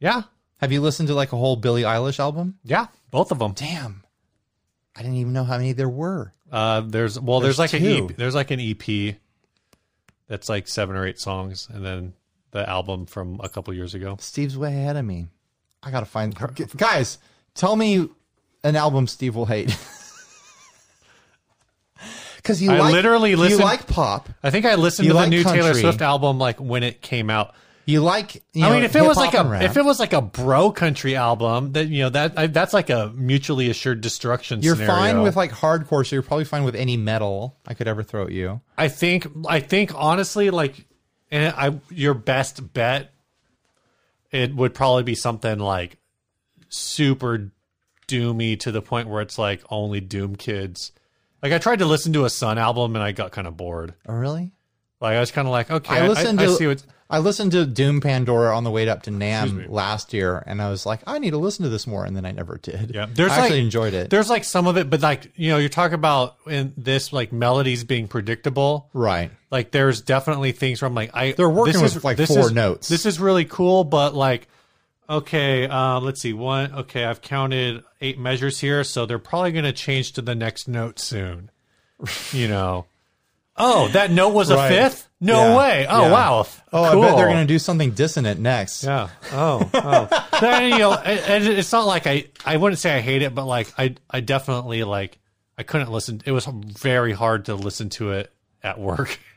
[0.01, 0.23] yeah.
[0.59, 2.59] Have you listened to like a whole Billie Eilish album?
[2.65, 3.53] Yeah, both of them.
[3.53, 4.03] Damn,
[4.97, 6.33] I didn't even know how many there were.
[6.51, 8.09] Uh, there's well, there's, There's like an two.
[8.11, 9.17] EP, there's like an EP
[10.29, 12.15] that's like seven or eight songs, and then
[12.53, 14.17] the album from a couple years ago.
[14.19, 15.27] Steve's way ahead of me.
[15.83, 17.19] I gotta find G- guys.
[17.55, 18.09] Tell me
[18.65, 19.77] an album Steve will hate.
[22.47, 24.29] Because you I like, literally you listened- like pop.
[24.43, 25.81] I think I listened You to the like new Taylor country.
[25.83, 27.55] Swift album like when it came out.
[27.89, 28.37] You like.
[28.53, 29.63] You I know, mean, if it was hip-hop like and a rap.
[29.63, 32.91] if it was like a bro country album, that you know that I, that's like
[32.91, 34.61] a mutually assured destruction.
[34.63, 34.95] You're scenario.
[34.97, 38.25] fine with like hardcore, so you're probably fine with any metal I could ever throw
[38.25, 38.61] at you.
[38.77, 40.85] I think I think honestly, like,
[41.31, 43.13] and I your best bet,
[44.33, 45.97] it would probably be something like
[46.69, 47.53] super
[48.09, 50.91] doomy to the point where it's like only Doom kids.
[51.43, 53.95] Like I tried to listen to a Sun album and I got kind of bored.
[54.09, 54.53] Oh, really?
[55.01, 56.83] Like I was kind of like, okay, I listened I, to see what.
[57.09, 59.13] I listened to Doom Pandora on the way up to.
[59.13, 62.17] NAMM last year, and I was like, I need to listen to this more, and
[62.17, 62.93] then I never did.
[62.95, 64.11] Yeah, there's I actually enjoyed it.
[64.11, 67.33] There's like some of it, but like you know, you're talking about in this like
[67.33, 68.91] melodies being predictable.
[68.93, 69.31] Right.
[69.51, 72.47] Like there's definitely things where I'm like, I They're working this with, like, this four
[72.47, 72.89] is- notes.
[72.89, 74.49] This is really cool, but like,
[75.09, 76.73] okay, uh, let's see, one.
[76.73, 80.69] Okay, I've counted eight measures here, so they're probably going to change to the next
[80.69, 81.51] note soon.
[82.33, 82.87] you know,
[83.59, 84.69] Oh, that note was a Right.
[84.69, 85.09] fifth?
[85.19, 85.57] No Yeah.
[85.57, 85.87] way.
[85.89, 86.13] Oh Yeah.
[86.13, 86.47] wow.
[86.75, 87.03] Oh, cool.
[87.03, 88.85] I bet they're going to do something dissonant next.
[88.85, 89.09] Yeah.
[89.33, 89.71] Oh.
[89.73, 90.23] Oh.
[90.41, 92.27] Then, you know, and it's not like I.
[92.45, 93.95] I wouldn't say I hate it, but like I.
[94.11, 95.19] I definitely like.
[95.57, 96.21] I couldn't listen.
[96.27, 98.31] It was very hard to listen to it
[98.63, 99.19] at work.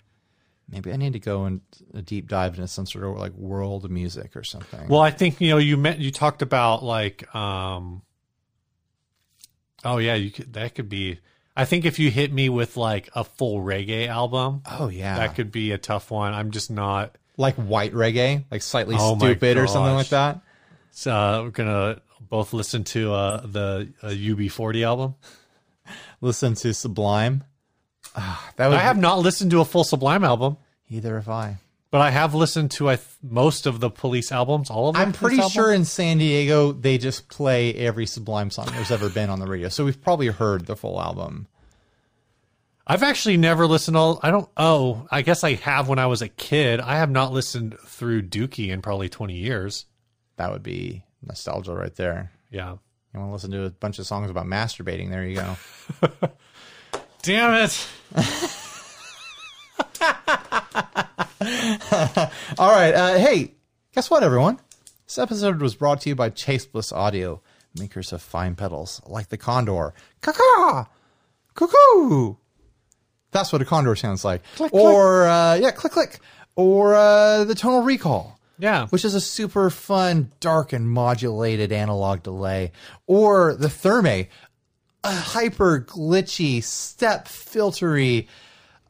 [0.71, 1.62] Maybe I need to go and
[1.93, 4.88] a deep dive into some sort of like world music or something.
[4.88, 7.34] Well, I think you know you meant you talked about like.
[7.36, 8.01] um
[9.84, 10.53] Oh yeah, you could.
[10.53, 11.19] That could be.
[11.55, 15.36] I think if you hit me with like a full reggae album, oh yeah, that
[15.36, 16.34] could be a tough one.
[16.34, 17.15] I'm just not.
[17.38, 20.41] like white reggae, like slightly Oh stupid or something like that.
[21.05, 25.15] Uh, we're gonna both listen to uh, the uh, UB40 album.
[26.21, 27.43] Listen to Sublime.
[28.15, 30.58] Ah, that I have not listened to a full Sublime album,
[30.89, 31.58] either have I.
[31.91, 34.69] but I have listened to I th- most of the Police albums.
[34.69, 35.02] All of them.
[35.02, 39.30] I'm pretty sure in San Diego they just play every Sublime song there's ever been
[39.30, 41.48] on the radio, so we've probably heard the full album.
[42.88, 43.95] I've actually never listened.
[43.95, 44.50] All I don't.
[44.58, 46.80] Oh, I guess I have when I was a kid.
[46.80, 49.86] I have not listened through Dookie in probably 20 years.
[50.38, 52.32] That would be nostalgia right there.
[52.50, 52.78] Yeah.
[53.13, 55.10] You want to listen to a bunch of songs about masturbating?
[55.12, 55.56] There you go.
[57.22, 57.88] Damn it.
[62.58, 62.93] All right.
[62.93, 63.54] Uh, hey,
[63.93, 64.60] guess what, everyone?
[65.06, 67.41] This episode was brought to you by Chase Bliss Audio,
[67.78, 69.93] makers of fine pedals like the Condor.
[70.22, 70.86] Caw
[71.56, 72.36] Cuckoo!
[73.32, 74.41] That's what a Condor sounds like.
[74.72, 76.19] or, Uh, yeah, click, click.
[76.56, 78.38] Or uh, the Tonal Recall.
[78.62, 78.88] Yeah.
[78.88, 82.74] which is a super fun, dark and modulated analog delay,
[83.08, 84.28] or the Thermae,
[85.05, 88.27] hyper glitchy, step filtery.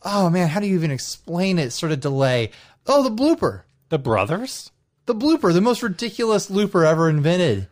[0.04, 1.72] Oh man, how do you even explain it?
[1.72, 2.52] Sort of delay.
[2.88, 4.72] Oh, the blooper, The brothers.
[5.06, 7.68] the blooper, the most ridiculous looper ever invented.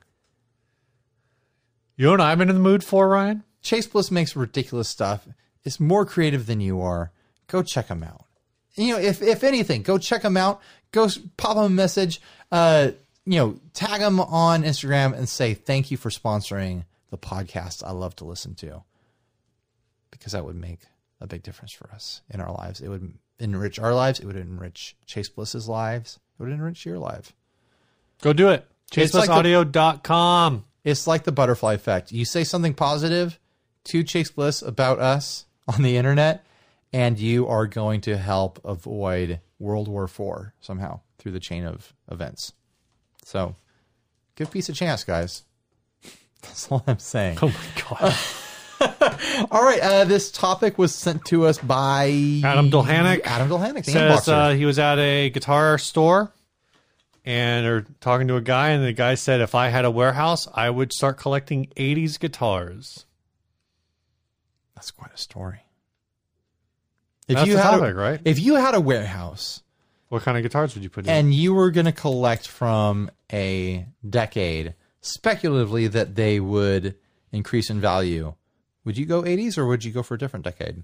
[1.95, 3.43] You know what I'm in the mood for, Ryan?
[3.61, 5.27] Chase Bliss makes ridiculous stuff.
[5.63, 7.11] It's more creative than you are.
[7.47, 8.25] Go check him out.
[8.75, 10.61] You know, if if anything, go check him out.
[10.91, 12.21] Go pop him a message.
[12.51, 12.91] Uh,
[13.25, 17.91] you know, tag him on Instagram and say thank you for sponsoring the podcasts I
[17.91, 18.83] love to listen to
[20.11, 20.79] because that would make
[21.19, 22.81] a big difference for us in our lives.
[22.81, 24.19] It would enrich our lives.
[24.19, 26.19] It would enrich Chase Bliss's lives.
[26.39, 27.33] It would enrich your life.
[28.21, 28.65] Go do it.
[29.13, 29.29] Like
[30.83, 32.11] It's like the butterfly effect.
[32.11, 33.39] You say something positive
[33.85, 36.45] to Chase Bliss about us on the internet,
[36.93, 41.93] and you are going to help avoid World War IV somehow through the chain of
[42.09, 42.53] events.
[43.23, 43.55] So
[44.35, 45.43] give peace a chance, guys.
[46.41, 47.39] That's all I'm saying.
[47.41, 48.15] Oh my god.
[49.51, 49.79] All right.
[49.79, 54.51] Uh, this topic was sent to us by Adam Dulhanic Adam Dulhanic, the says uh,
[54.51, 56.31] he was at a guitar store
[57.25, 60.47] and they're talking to a guy, and the guy said, "If I had a warehouse,
[60.53, 63.05] I would start collecting '80s guitars."
[64.75, 65.59] That's quite a story.
[67.27, 68.21] If That's you the had topic, a, right?
[68.23, 69.61] If you had a warehouse
[70.07, 71.11] What kind of guitars would you put in?
[71.11, 74.75] and you were going to collect from a decade
[75.07, 76.95] speculatively that they would
[77.31, 78.33] increase in value
[78.85, 80.83] would you go 80s or would you go for a different decade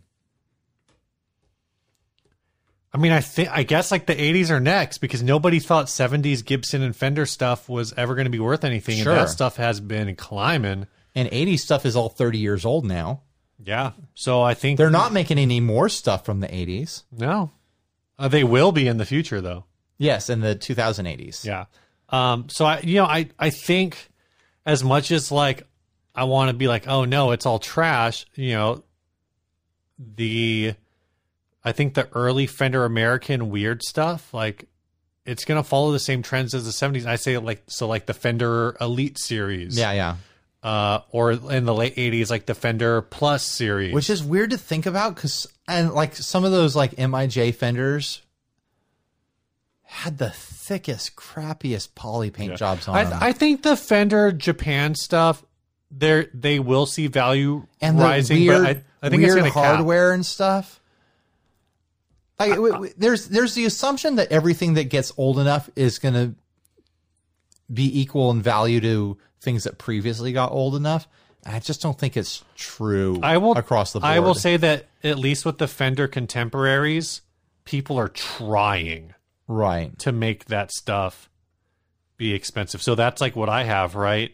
[2.95, 6.45] I mean, I think I guess like the '80s are next because nobody thought '70s
[6.45, 9.13] Gibson and Fender stuff was ever going to be worth anything, Sure.
[9.13, 10.85] and that stuff has been climbing.
[11.15, 13.21] and 80s stuff is all 30 years old now
[13.63, 17.49] Yeah, so I think they're not making any more stuff from the 80s no,
[18.19, 19.65] uh, they will be in the future though.
[19.97, 21.65] yes in the 2080s Yeah.
[22.09, 24.09] Um, so I, you know, I, I think
[24.65, 25.67] as much as like
[26.15, 28.25] I want to be like, oh no, it's all trash.
[28.35, 28.83] You know,
[29.97, 30.75] the
[31.63, 34.67] I think the early Fender American weird stuff, like
[35.25, 37.05] it's gonna follow the same trends as the seventies.
[37.05, 40.15] I say like so, like the Fender Elite series, yeah yeah
[40.63, 44.57] uh, or in the late eighties, like the Fender Plus series, which is weird to
[44.57, 48.21] think about because and like some of those like mij fenders
[49.93, 54.95] had the thickest crappiest poly paint jobs on them I, I think the Fender Japan
[54.95, 55.43] stuff,
[55.91, 59.51] they they will see value and the rising, weird, but I, I think weird going
[59.51, 59.75] to cap.
[59.75, 60.81] hardware and stuff.
[62.39, 66.15] Like, w- w- there's there's the assumption that everything that gets old enough is going
[66.15, 66.33] to
[67.71, 71.07] be equal in value to things that previously got old enough.
[71.45, 73.19] I just don't think it's true.
[73.21, 74.11] I will across the board.
[74.11, 77.21] I will say that at least with the Fender contemporaries,
[77.63, 79.12] people are trying
[79.47, 79.97] right.
[79.99, 81.29] to make that stuff
[82.17, 82.81] be expensive.
[82.81, 84.31] So that's like what I have, right?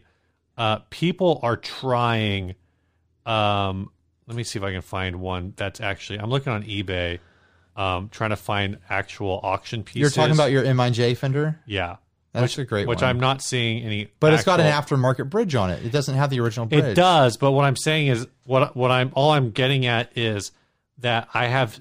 [0.58, 2.56] Uh, people are trying.
[3.26, 3.92] Um,
[4.28, 6.20] let me see if I can find one that's actually.
[6.20, 7.20] I'm looking on eBay,
[7.76, 10.02] um, trying to find actual auction pieces.
[10.02, 11.98] You're talking about your MIJ fender, yeah,
[12.34, 13.10] That's a great which one.
[13.10, 14.12] I'm not seeing any.
[14.20, 15.86] but it's got an actual- aftermarket bridge on it.
[15.86, 16.84] It doesn't have the original bridge.
[16.84, 20.52] It does, but what I'm saying is what what I'm all I'm getting at is
[21.02, 21.80] that I have.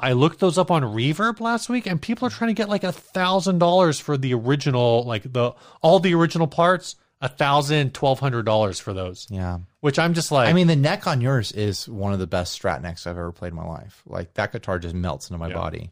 [0.00, 2.84] I looked those up on Reverb last week, and people are trying to get like
[2.84, 5.52] a thousand dollars for the original, like the
[5.82, 6.96] all the original parts.
[7.20, 9.26] A thousand, twelve hundred dollars for those.
[9.28, 9.58] Yeah.
[9.80, 12.60] Which I'm just like, I mean, the neck on yours is one of the best
[12.60, 14.04] Strat necks I've ever played in my life.
[14.06, 15.90] Like that guitar just melts into my body.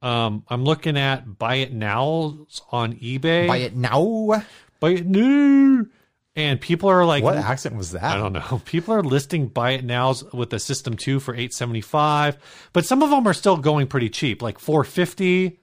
[0.00, 3.46] um, I'm looking at buy it now on eBay.
[3.46, 4.42] Buy it now.
[4.80, 5.90] buy it new,
[6.36, 8.04] and people are like, What accent was that?
[8.04, 8.60] I don't know.
[8.66, 12.36] People are listing buy it nows with the System 2 for 875,
[12.72, 15.58] but some of them are still going pretty cheap, like 450,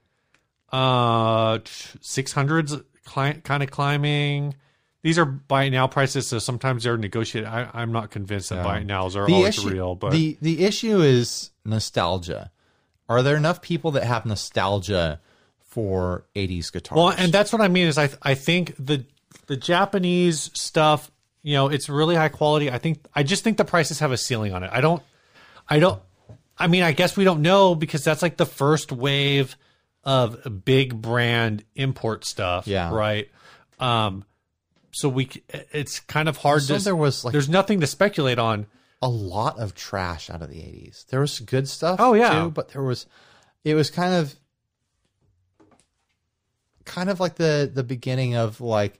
[0.71, 4.55] uh 600s cli- kind of climbing.
[5.03, 7.49] These are buy it now prices, so sometimes they're negotiated.
[7.49, 10.37] I, I'm not convinced that buy it nows are the always issue, real, but the
[10.41, 12.51] the issue is nostalgia.
[13.09, 15.19] Are there enough people that have nostalgia
[15.59, 16.95] for 80s guitars?
[16.95, 19.05] Well, and that's what I mean is I I think the
[19.47, 21.09] the Japanese stuff,
[21.41, 22.71] you know, it's really high quality.
[22.71, 24.69] I think I just think the prices have a ceiling on it.
[24.73, 25.01] I don't
[25.69, 26.01] I don't
[26.57, 29.55] I mean, I guess we don't know because that's like the first wave
[30.03, 32.91] of big brand import stuff, Yeah.
[32.93, 33.29] right?
[33.79, 34.23] Um
[34.91, 38.37] so we it's kind of hard So to there was, like- there's nothing to speculate
[38.39, 38.67] on.
[39.01, 41.05] a lot of trash out of the 80s.
[41.07, 41.99] There was good stuff.
[41.99, 42.43] Oh, yeah.
[42.43, 43.05] too, but there was,
[43.65, 44.33] it was kind of,
[46.85, 48.99] kind of like the the beginning of like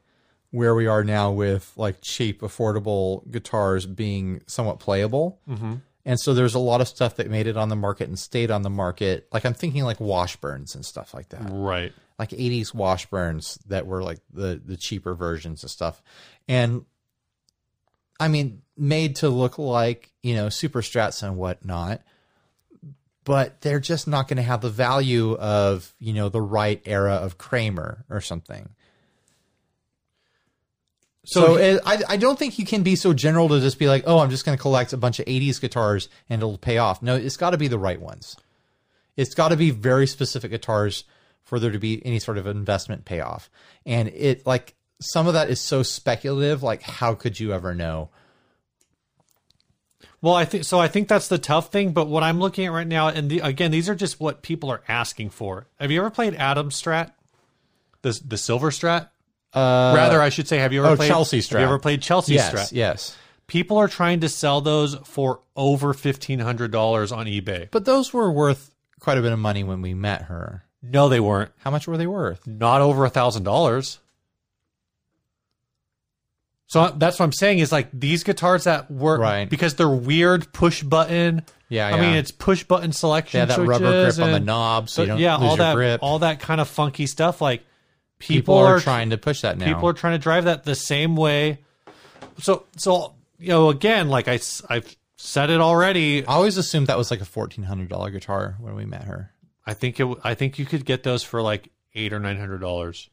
[0.53, 5.39] where we are now with like cheap, affordable guitars being somewhat playable.
[5.49, 5.77] Mm-hmm.
[6.05, 8.51] And so there's a lot of stuff that made it on the market and stayed
[8.51, 9.27] on the market.
[9.33, 11.91] Like I'm thinking like Washburns and stuff like that Right.
[12.19, 16.03] like 80s Washburns that were like the the cheaper versions of stuff.
[16.47, 16.85] And
[18.19, 22.03] I mean, made to look like, you know, super strats and whatnot.
[23.23, 27.15] But they're just not going to have the value of, you know, the right era
[27.15, 28.69] of Kramer or something.
[31.25, 34.03] So, it, I, I don't think you can be so general to just be like,
[34.05, 37.01] oh, I'm just going to collect a bunch of 80s guitars and it'll pay off.
[37.01, 38.35] No, it's got to be the right ones.
[39.15, 41.05] It's got to be very specific guitars
[41.43, 43.49] for there to be any sort of investment payoff.
[43.85, 46.63] And it like some of that is so speculative.
[46.63, 48.09] Like, how could you ever know?
[50.21, 50.79] Well, I think so.
[50.79, 51.91] I think that's the tough thing.
[51.91, 54.71] But what I'm looking at right now, and the, again, these are just what people
[54.71, 55.67] are asking for.
[55.79, 57.11] Have you ever played Adam Strat,
[58.01, 59.09] the the Silver Strat?
[59.53, 61.59] Uh, Rather, I should say, have you ever oh, played Chelsea Have Strat.
[61.59, 62.71] you ever played Chelsea yes, Strat?
[62.71, 63.15] yes.
[63.47, 67.69] People are trying to sell those for over fifteen hundred dollars on eBay.
[67.69, 70.63] But those were worth quite a bit of money when we met her.
[70.81, 71.51] No, they weren't.
[71.59, 72.45] How much were they worth?
[72.47, 73.99] Not over a thousand dollars.
[76.67, 79.47] So that's what I'm saying is like these guitars that work Right.
[79.47, 81.43] because they're weird push button.
[81.69, 82.01] Yeah, I yeah.
[82.01, 83.39] mean it's push button selection.
[83.39, 85.75] Yeah, that rubber grip on the knob, so you don't yeah, lose all your that,
[85.75, 85.99] grip.
[86.01, 87.41] all that kind of funky stuff.
[87.41, 87.63] Like
[88.27, 89.65] people, people, are, trying to push that now.
[89.65, 91.59] people are trying to drive that the same way.
[92.39, 96.25] So, so you know, again, like I, I've said it already.
[96.25, 99.31] I always assumed that was like a fourteen hundred dollar guitar when we met her.
[99.65, 100.17] I think it.
[100.23, 103.09] I think you could get those for like eight or nine hundred dollars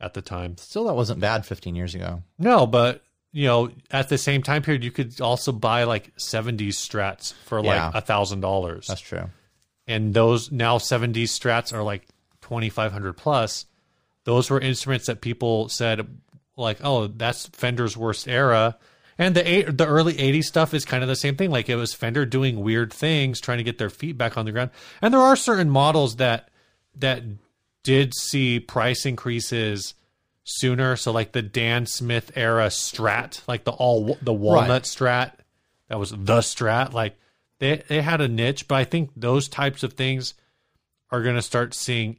[0.00, 0.56] at the time.
[0.58, 2.22] Still, that wasn't bad fifteen years ago.
[2.38, 6.78] No, but you know, at the same time period, you could also buy like seventies
[6.78, 8.86] strats for like a thousand dollars.
[8.86, 9.24] That's true.
[9.86, 12.06] and those now 70s strats are like
[12.42, 13.66] 2500 plus
[14.26, 16.06] those were instruments that people said
[16.56, 18.76] like oh that's fender's worst era.
[19.18, 21.50] And the eight, the early 80s stuff is kind of the same thing.
[21.50, 24.52] Like it was fender doing weird things trying to get their feet back on the
[24.52, 24.72] ground.
[25.00, 26.50] And there are certain models that
[26.96, 27.22] that
[27.82, 29.94] did see price increases
[30.44, 30.96] sooner.
[30.96, 35.32] So like the dan smith era strat like the all the walnut strat
[35.88, 36.92] that was the strat.
[36.92, 37.16] Like
[37.58, 40.34] they they had a niche but i think those types of things
[41.10, 42.18] are going to start seeing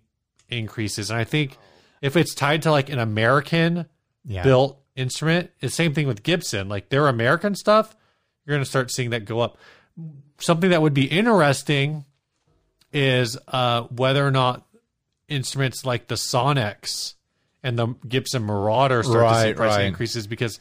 [0.50, 1.12] increases.
[1.12, 1.58] And i think
[2.02, 3.86] if it's tied to like an american
[4.26, 4.44] Yeah.
[4.44, 7.96] built instrument it's same thing with gibson like their american stuff
[8.46, 9.58] you're going to start seeing that go up
[10.40, 12.06] something that would be interesting
[12.94, 14.66] is uh whether or not
[15.28, 17.16] instruments like the Sonex
[17.64, 19.86] and the gibson marauder start to see price right.
[19.86, 20.58] increases because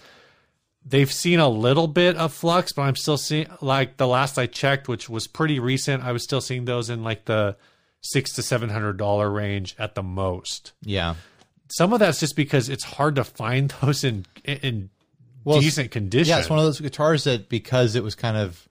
[0.84, 4.46] they've seen a little bit of flux, but I'm still seeing like the last I
[4.46, 7.56] checked, which was pretty recent, I was still seeing those in like the
[8.10, 10.72] six to seven hundred dollar range at the most.
[10.82, 11.14] Yeah.
[11.68, 14.90] Some of that's just because it's hard to find those in in
[15.44, 16.30] Well, decent condition.
[16.30, 18.68] Yeah, it's one of those guitars that because it was kind of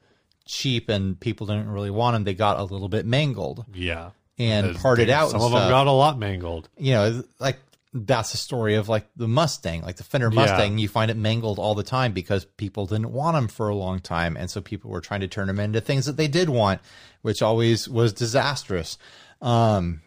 [0.47, 4.67] cheap and people didn't really want them, they got a little bit mangled yeah, and
[4.67, 5.31] There's- parted out.
[5.31, 6.69] Some and of them got a lot mangled.
[6.77, 7.57] you know, like
[7.97, 10.77] that's the story of like the Mustang, like the Fender Mustang.
[10.77, 13.99] You find it mangled all the time because people didn't want them for a long
[13.99, 16.81] time, and so people were trying to turn them into things that they did want,
[17.23, 18.97] which always was disastrous.
[19.41, 20.01] Um,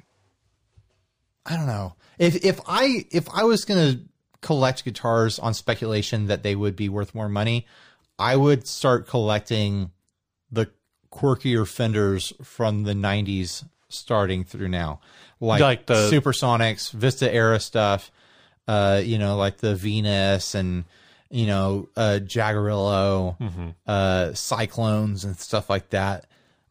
[1.47, 4.01] I don't know if if I if I was gonna
[4.41, 7.66] collect guitars on speculation that they would be worth more money,
[8.18, 9.91] I would start collecting
[10.51, 10.70] the
[11.12, 15.01] quirkier Fenders from the '90s starting through now,
[15.41, 18.11] like, Like the- Supersonics, Vista era stuff.
[18.66, 20.85] Uh, you know, like the Venus and
[21.31, 23.68] you know uh, Jaguarillo, Mm-hmm.
[23.87, 26.26] uh, Cyclones and stuff like that.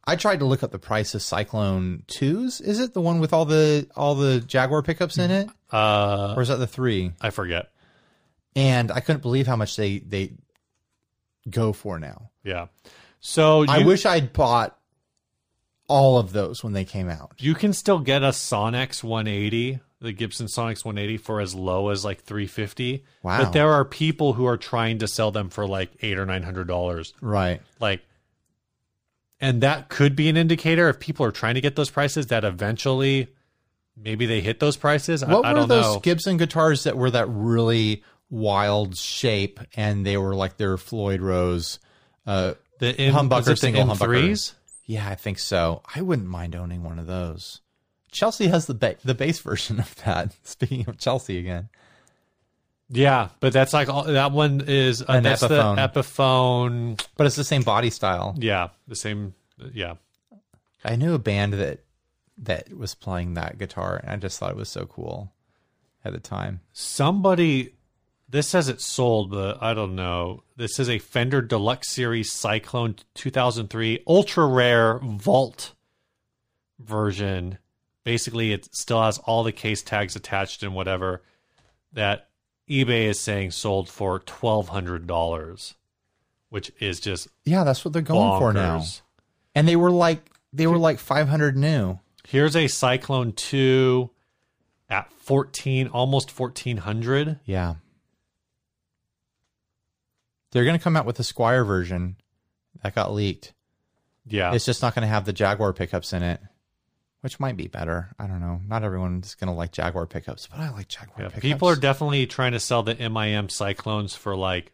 [0.08, 2.62] I tried to look up the price of Cyclone twos.
[2.62, 6.42] Is it the one with all the all the Jaguar pickups in it, Uh, or
[6.42, 7.12] is that the three?
[7.22, 7.70] I forget.
[8.56, 10.32] And I couldn't believe how much they they
[11.50, 12.32] go for now.
[12.44, 12.68] Yeah.
[13.20, 14.78] So you, I wish I'd bought
[15.90, 17.34] all of those when they came out.
[17.38, 22.04] you can still get a Sonex 180, the Gibson Sonex 180 for as low as
[22.04, 23.06] like 350.
[23.24, 23.38] Wow.
[23.44, 26.68] But there are people who are trying to sell them for like 8 or 900
[26.68, 27.14] dollars.
[27.22, 27.62] Right.
[27.80, 28.02] Like
[29.40, 32.44] and that could be an indicator if people are trying to get those prices that
[32.44, 33.28] eventually
[33.96, 35.24] maybe they hit those prices.
[35.24, 36.00] I, What I were don't those know.
[36.00, 41.80] Gibson guitars that were that really wild shape and they were like their Floyd Rose?
[42.26, 44.22] Uh, the in, humbucker, was it the single humbucker.
[44.32, 44.54] M3s?
[44.86, 45.82] yeah, I think so.
[45.96, 47.62] I wouldn't mind owning one of those.
[48.12, 50.34] Chelsea has the ba- the bass version of that.
[50.44, 51.70] Speaking of Chelsea again,
[52.90, 55.76] Yeah, but that's like all, that one is uh, An that's Epiphone.
[55.76, 57.06] the Epiphone.
[57.18, 58.34] but it's the same body style.
[58.38, 59.34] Yeah, the same.
[59.74, 59.96] Yeah,
[60.86, 61.80] I knew a band that
[62.38, 65.34] that was playing that guitar, and I just thought it was so cool
[66.06, 66.62] at the time.
[66.72, 67.74] somebody.
[68.30, 70.44] This says it's sold, but I don't know.
[70.58, 75.74] This is a Fender Deluxe Series Cyclone 2003 ultra rare Vault
[76.80, 77.58] version.
[78.04, 81.24] Basically, it still has all the case tags attached and whatever.
[81.94, 82.27] That
[82.70, 85.76] eBay is saying sold for twelve hundred dollars,
[86.50, 88.84] which is just Yeah, that's what they're going for now.
[89.56, 92.00] And they were like they were like 500 new.
[92.28, 94.10] Here's a Cyclone 2
[94.90, 97.40] at 14, almost 1400.
[97.46, 97.76] Yeah.
[100.52, 102.16] They're going to come out with a Squier version
[102.82, 103.54] that got leaked.
[104.26, 104.54] Yeah.
[104.54, 106.42] It's just not going to have the Jaguar pickups in it,
[107.22, 108.10] which might be better.
[108.20, 108.62] I don't know.
[108.68, 111.28] Not everyone's going to like Jaguar pickups, but I like Jaguar yeah.
[111.28, 111.42] pickups.
[111.42, 114.72] People are definitely trying to sell the MIM Cyclones for like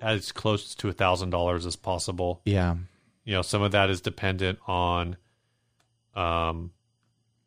[0.00, 2.40] as close to a thousand dollars as possible.
[2.44, 2.76] yeah.
[3.24, 5.16] You know, some of that is dependent on
[6.16, 6.70] um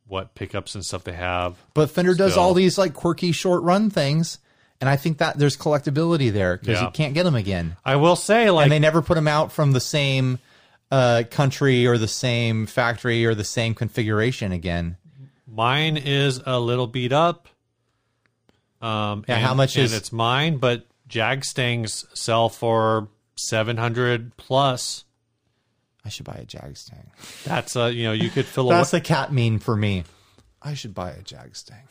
[0.07, 1.55] what pickups and stuff they have.
[1.73, 4.39] But Fender does all these like quirky short run things,
[4.81, 6.85] and I think that there's collectability there because Yeah.
[6.85, 7.77] you can't get them again.
[7.85, 10.37] I will say like and they never put them out from the same
[10.91, 14.97] uh, country or the same factory or the same configuration again.
[15.47, 17.47] Mine is a little beat up.
[18.81, 20.57] Um, Yeah, and- how much is- it's mine?
[20.57, 25.03] But Jagstangs sell for seven hundred plus.
[26.05, 27.07] I should buy a Jagstang.
[27.43, 30.03] That's a you know, you could fill a That's the cat meme for me.
[30.61, 31.83] I should buy a Jag Stang.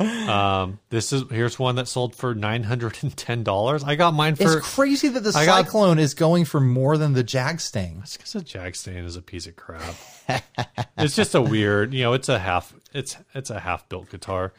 [0.00, 0.78] Um.
[0.90, 3.82] This is here's one that sold for nine hundred and ten dollars.
[3.84, 4.58] I got mine for.
[4.58, 8.00] It's crazy that the I got- Cyclone is going for more than the Jag Stang.
[8.02, 9.94] It's because a Jagstang is a piece of crap.
[10.98, 12.12] it's just a weird, you know.
[12.12, 12.72] It's a half.
[12.92, 14.52] It's it's a half built guitar.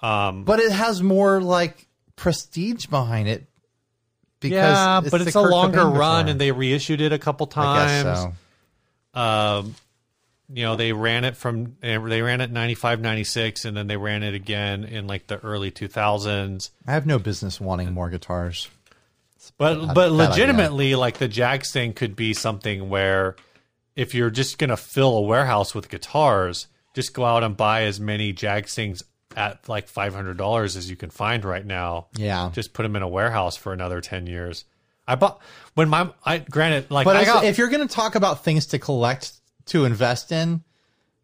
[0.00, 3.46] Um, But it has more like prestige behind it.
[4.38, 6.30] Because yeah, but the it's a Kurt longer Cobain run, guitar.
[6.30, 8.04] and they reissued it a couple I times.
[8.04, 8.22] guess
[9.14, 9.20] so.
[9.20, 9.74] um,
[10.52, 13.96] you know, they ran it from eh, they ran it 95, 96, and then they
[13.96, 16.70] ran it again in like the early 2000s.
[16.86, 18.68] I have no business wanting more guitars.
[19.58, 20.28] But but bad idea.
[20.28, 23.36] legitimately, like the Jag thing could be something where
[23.94, 28.00] if you're just gonna fill a warehouse with guitars, just go out and buy as
[28.00, 29.02] many Jag Stangs
[29.36, 32.08] at like five hundred dollars as you can find right now.
[32.16, 32.50] Yeah.
[32.52, 34.64] Just put them in a warehouse for another ten years.
[35.06, 35.40] I bought
[35.74, 38.66] when my I granted like But I got if you're going to talk about things
[38.66, 39.32] to collect
[39.66, 40.62] to invest in,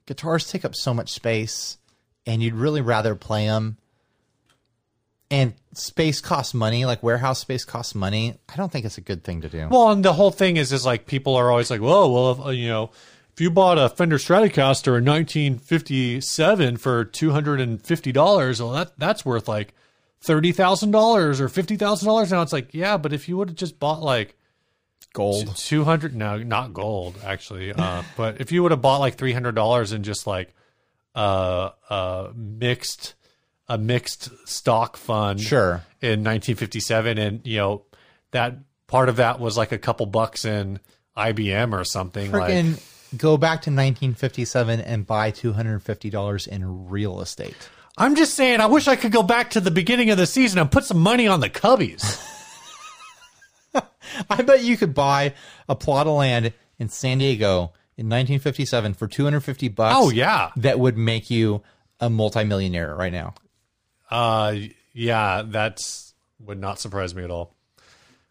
[0.07, 1.79] guitars take up so much space,
[2.27, 3.77] and you'd really rather play them.
[5.31, 8.37] And space costs money, like warehouse space costs money.
[8.53, 9.67] I don't think it's a good thing to do.
[9.71, 12.47] Well, and the whole thing is, is like people are always like, "Whoa, well, if,
[12.47, 12.91] uh, you know,
[13.33, 18.73] if you bought a Fender Stratocaster in 1957 for two hundred and fifty dollars, well,
[18.73, 19.75] that that's worth like
[20.21, 23.49] thirty thousand dollars or fifty thousand dollars now." It's like, yeah, but if you would
[23.49, 24.37] have just bought like
[25.13, 25.55] Gold.
[25.57, 29.33] two hundred, no, not gold, actually, uh, but if you would have bought like three
[29.33, 30.53] hundred dollars in just like
[31.15, 33.15] uh, uh, mixed
[33.69, 35.83] a mixed stock fund, Sure.
[36.01, 37.83] in 1957 and you know
[38.33, 38.57] that
[38.87, 40.81] part of that was like a couple bucks in
[41.17, 47.57] IBM or something like Freaking go back to 1957 and buy $250 in real estate.
[47.97, 50.59] I'm just saying I wish I could go back to the beginning of the season
[50.59, 52.29] and put some money on the Cubbies.
[54.31, 55.35] I bet you could buy
[55.69, 59.95] a plot of land in San Diego in 1957 for 250 bucks.
[59.99, 60.51] oh yeah.
[60.57, 61.63] That would make you
[62.01, 63.35] a multimillionaire right now.
[64.11, 64.57] Uh
[64.93, 67.55] yeah, that's would not surprise me at all.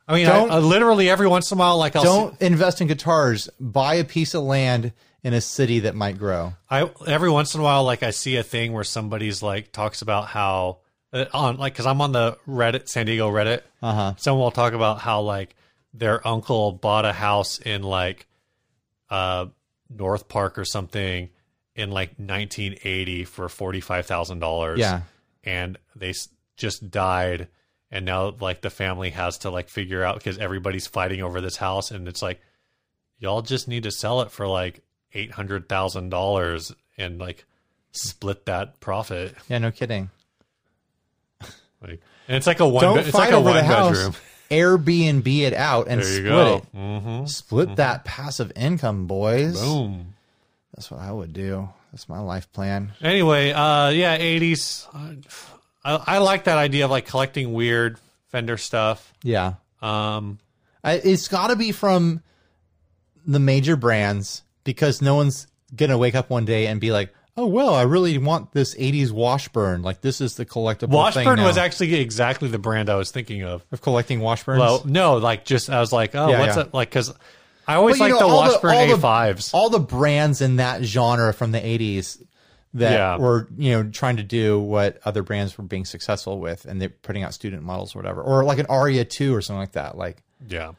[0.07, 2.87] I mean, I, I literally every once in a while, like I'll Don't invest in
[2.87, 3.49] guitars.
[3.59, 4.91] Buy a piece of land
[5.23, 6.53] in a city that might grow.
[6.69, 10.01] I every once in a while, like I see a thing where somebody's like talks
[10.01, 10.79] about how
[11.13, 13.61] uh, on like because I'm on the Reddit San Diego Reddit.
[13.81, 14.13] Uh huh.
[14.17, 15.55] Someone will talk about how like
[15.93, 18.27] their uncle bought a house in like
[19.09, 19.47] uh
[19.89, 21.29] North Park or something
[21.75, 24.79] in like 1980 for forty five thousand dollars.
[24.79, 25.01] Yeah.
[25.43, 26.13] and they
[26.57, 27.47] just died,
[27.89, 31.57] and now like the family has to like figure out because everybody's fighting over this
[31.57, 32.39] house, and it's like
[33.19, 34.81] y'all just need to sell it for like
[35.13, 37.45] eight hundred thousand dollars and like
[37.91, 39.35] split that profit.
[39.49, 39.57] Yeah.
[39.57, 40.09] No kidding.
[41.81, 42.83] Like, and it's like a one.
[42.83, 44.15] Don't it's fight like a over the one house.
[44.51, 46.55] Airbnb it out and split go.
[46.57, 46.75] it.
[46.75, 47.25] Mm-hmm.
[47.25, 49.59] Split that passive income, boys.
[49.59, 50.13] Boom.
[50.75, 51.69] That's what I would do.
[51.91, 52.91] That's my life plan.
[53.01, 54.87] Anyway, uh, yeah, eighties.
[54.93, 55.17] I,
[55.83, 57.97] I like that idea of like collecting weird
[58.27, 59.13] Fender stuff.
[59.23, 59.55] Yeah.
[59.81, 60.39] Um,
[60.83, 62.21] I, it's got to be from
[63.25, 67.47] the major brands because no one's gonna wake up one day and be like, "Oh
[67.47, 69.81] well, I really want this '80s Washburn.
[69.81, 70.79] Like this is the collectible
[71.13, 73.65] thing Washburn now." was actually exactly the brand I was thinking of.
[73.71, 74.59] of collecting Washburns.
[74.59, 76.63] Well, no, like just I was like, oh, Yeah, what's yeah.
[76.63, 76.89] it like?
[76.89, 77.13] Because
[77.67, 79.53] I always like the the- Washburn the- A5s.
[79.53, 82.21] all the brands in that genre from the '80s
[82.75, 83.17] that Yeah.
[83.17, 86.89] were you know trying to do what other brands were being successful with, and they're
[86.89, 89.97] putting out student models or whatever, or like an Aria two or something like that.
[89.97, 90.71] Like yeah,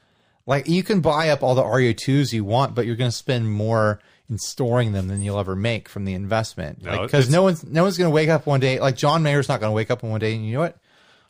[0.47, 3.17] like you can buy up all the Aria twos you want, but you're going to
[3.17, 4.01] spend more
[4.33, 6.83] in storing them than you'll ever make from the investment.
[6.83, 9.23] No, because it's- no one's no one's going to wake up one day like John
[9.23, 10.77] Mayer's not going to wake up one day and you know what.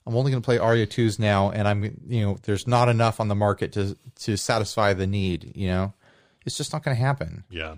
[0.06, 3.20] I'm only going to play Aria twos now, and I'm you know there's not enough
[3.20, 5.52] on the market to to satisfy the need.
[5.54, 5.92] You know,
[6.46, 7.44] it's just not going to happen.
[7.50, 7.74] yeah.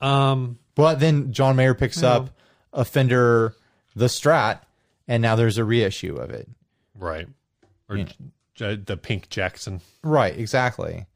[0.00, 2.30] Um, But then John Mayer picks up
[2.72, 3.54] a Fender
[3.96, 4.60] the Strat,
[5.08, 6.48] and now there's a reissue of it.
[6.94, 7.26] right.
[7.88, 8.14] Or J-
[8.54, 9.80] J- the Pink Jackson.
[10.02, 11.06] Right, exactly.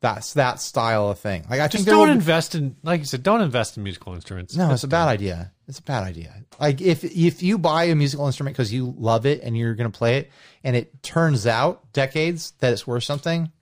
[0.00, 1.44] That's that style of thing.
[1.50, 4.56] Like I Just don't invest in, like you said, don't invest in musical instruments.
[4.56, 5.52] No, it's a bad idea.
[5.68, 6.34] It's a bad idea.
[6.58, 9.90] Like if if you buy a musical instrument because you love it and you're going
[9.90, 10.30] to play it,
[10.64, 13.52] and it turns out decades that it's worth something,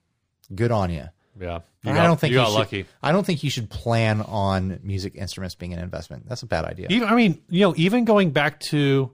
[0.54, 1.08] good on you.
[1.40, 2.86] Yeah, you I don't think you got should, lucky.
[3.02, 6.28] I don't think you should plan on music instruments being an investment.
[6.28, 6.86] That's a bad idea.
[6.90, 9.12] Even I mean, you know, even going back to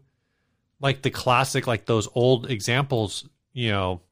[0.79, 4.03] like the classic, like those old examples, you know,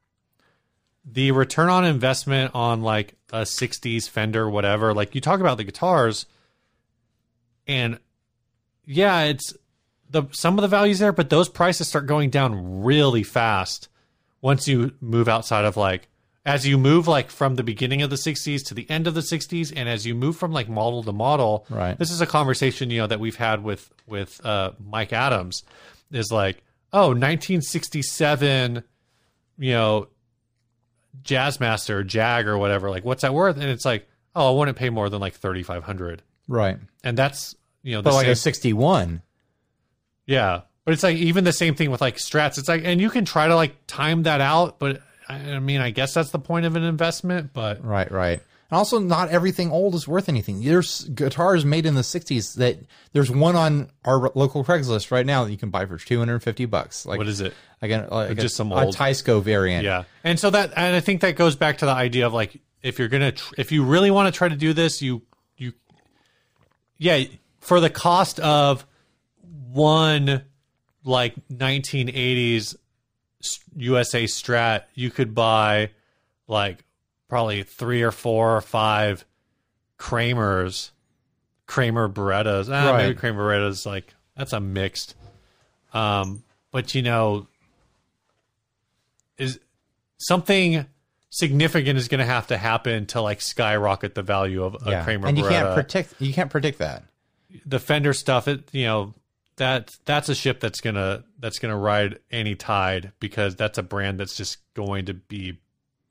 [1.05, 4.95] the return on investment on like a '60s Fender, whatever.
[4.95, 6.27] Like you talk about the guitars,
[7.67, 7.99] and
[8.85, 9.55] yeah, it's
[10.11, 13.89] the some of the values there, but those prices start going down really fast
[14.41, 16.09] once you move outside of like
[16.45, 19.21] as you move like from the beginning of the 60s to the end of the
[19.21, 21.97] 60s and as you move from like model to model Right.
[21.97, 25.63] this is a conversation you know that we've had with with uh mike adams
[26.11, 28.83] is like oh 1967
[29.59, 30.09] you know
[31.23, 34.89] jazzmaster jag or whatever like what's that worth and it's like oh i wouldn't pay
[34.91, 36.79] more than like 3500 right.
[37.05, 39.23] and that's you know But like same, a 61.
[40.27, 42.59] yeah, but it's like even the same thing with like strats.
[42.59, 45.91] It's like, and you can try to like time that out, but I mean, I
[45.91, 47.53] guess that's the point of an investment.
[47.53, 48.41] But Right, right.
[48.73, 50.63] And also, not everything old is worth anything.
[50.65, 52.79] There's guitars made in the '60s that
[53.13, 57.05] there's one on our local Craigslist right now that you can buy for 250 bucks.
[57.05, 57.53] Like what is it?
[57.83, 58.09] again?
[58.11, 59.85] Like Just a, some a old- Teisco variant.
[59.85, 62.63] Yeah, and so that, and I think that goes back to the idea of like,
[62.83, 65.21] if you're gonna, tr- if you really want to try to do this, you,
[65.59, 65.75] you,
[66.97, 67.25] yeah,
[67.61, 68.87] for the cost of
[69.71, 70.45] one
[71.05, 72.75] like 1980s
[73.77, 75.91] USA Strat, you could buy
[76.49, 76.87] like
[77.33, 79.25] probably three or four or five
[79.97, 80.91] Kramers,
[81.65, 82.69] Kramer Berettas.
[82.71, 85.15] Ah, maybe Kramer Berettas like that's a mixed.
[85.95, 87.47] Um, but you know,
[89.39, 89.59] is
[90.19, 90.85] something
[91.31, 95.05] significant is going to have to happen to like skyrocket the value of a Yeah.
[95.05, 96.15] Kramer and you can't predict.
[96.19, 97.05] You can't predict that.
[97.65, 98.47] the Fender stuff.
[98.47, 99.15] It you know
[99.57, 104.21] that that's a ship that's gonna that's gonna ride any tide because that's a brand
[104.21, 105.61] that's just going to be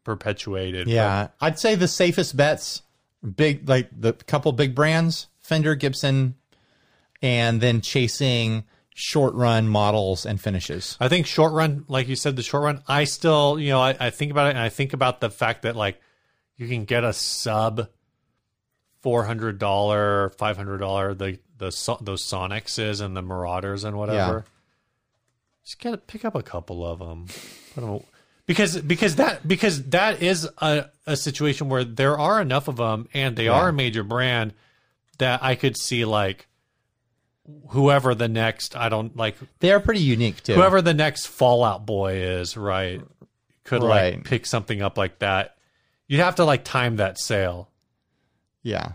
[0.04, 0.88] perpetuated.
[0.88, 2.82] Yeah, I'd say the safest bets,
[3.36, 6.36] big like the couple big brands, Fender, Gibson,
[7.22, 10.98] and then chasing short run models and finishes.
[11.00, 12.84] I think short run, like you said, the short run.
[12.88, 15.64] I still, you know, I, I think about it, and I think about the fact
[15.64, 16.00] that like
[16.58, 17.88] you can get a sub
[19.02, 24.46] four hundred dollar, five hundred dollar, the the those Sonexes and the Marauders and whatever.
[25.64, 27.28] Just get to pick up a couple of them,
[27.76, 28.04] put 'em-
[28.52, 33.08] because because that because that is a a situation where there are enough of them
[33.14, 34.54] and they are a major brand
[35.20, 36.48] that I could see like
[37.70, 40.54] whoever the next I don't like They are pretty unique too.
[40.56, 43.02] whoever the next Fall Out Boy is, right?
[43.64, 44.16] could Right.
[44.16, 45.56] like pick something up like that.
[46.08, 47.70] You'd have to like time that sale.
[48.64, 48.94] Yeah.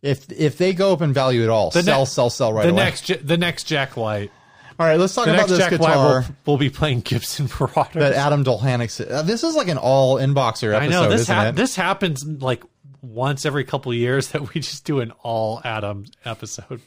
[0.00, 2.62] If if they go up in value at all, The sell, ne- sell, sell right
[2.62, 2.84] the away.
[2.84, 4.30] next, the next Jack White,
[4.78, 7.94] all right, let's talk the about this Jack guitar will, will be playing Gibson Marauders.
[7.94, 9.10] that Adam Dolhanek.
[9.10, 11.56] Uh, this is like an all inboxer episode, I know this isn't ha- it?
[11.56, 12.62] this happens like
[13.02, 16.80] once every couple of years that we just do an all Adam episode.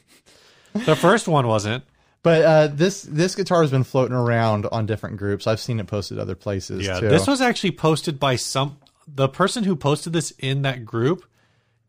[0.72, 1.84] the first one wasn't.
[2.22, 5.46] But uh, this this guitar has been floating around on different groups.
[5.48, 7.08] I've seen it posted other places Yeah, too.
[7.08, 8.78] this was actually posted by some.
[9.12, 11.24] The person who posted this in that group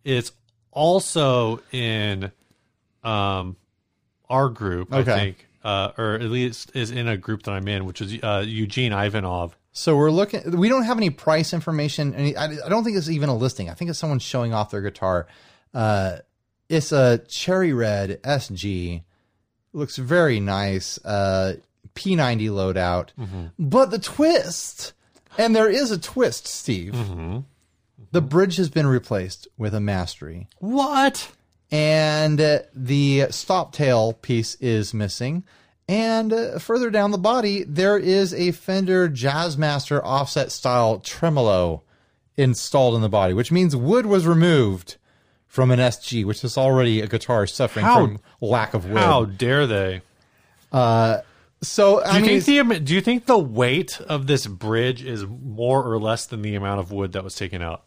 [0.04, 0.32] is
[0.72, 2.32] also in
[3.04, 3.56] um
[4.30, 4.92] our group.
[4.92, 5.14] I Okay.
[5.16, 8.44] think, uh, or at least is in a group that I'm in, which is uh,
[8.46, 9.56] Eugene Ivanov.
[9.72, 10.58] so we're looking.
[10.58, 12.14] We don't have any price information.
[12.16, 13.70] Any, I, I don't think it's even a listing.
[13.70, 15.28] I think it's someone showing off their guitar.
[15.74, 16.18] Uh,
[16.70, 19.04] it's a cherry red SG.
[19.74, 20.98] Looks very nice.
[21.04, 21.56] Uh,
[21.96, 23.52] P90 loadout.
[23.60, 24.94] But the twist,
[25.38, 26.96] and there is a twist, Steve.
[28.12, 30.48] The bridge has been replaced with a Mastery.
[30.60, 31.32] What?
[31.74, 35.44] And uh, the stop tail piece is missing.
[35.90, 41.82] And uh, further down the body, there is a Fender Jazzmaster offset style tremolo
[42.38, 44.96] installed in the body, which means wood was removed
[45.48, 48.98] from an SG, which is already a guitar suffering How- from lack of wood.
[49.00, 50.02] How dare they?
[50.72, 55.04] So Do I you mean, think the do you think the weight of this bridge
[55.04, 57.84] is more or less than the amount of wood that was taken out?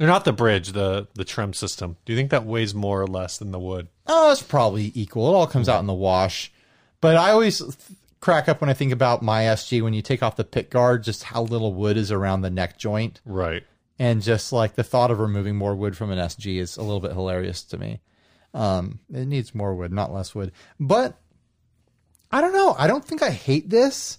[0.00, 1.96] Or not the bridge, the the trem system.
[2.04, 3.88] Do you think that weighs more or less than the wood?
[4.06, 5.28] Oh, it's probably equal.
[5.28, 6.52] It all comes out in the wash.
[7.00, 7.74] But I always th-
[8.20, 11.24] crack up when I think about my SG when you take off the pickguard, just
[11.24, 13.20] how little wood is around the neck joint.
[13.24, 13.64] Right.
[13.98, 17.00] And just like the thought of removing more wood from an SG is a little
[17.00, 18.00] bit hilarious to me.
[18.54, 20.52] Um, it needs more wood, not less wood.
[20.78, 21.18] But
[22.30, 22.74] I don't know.
[22.78, 24.18] I don't think I hate this.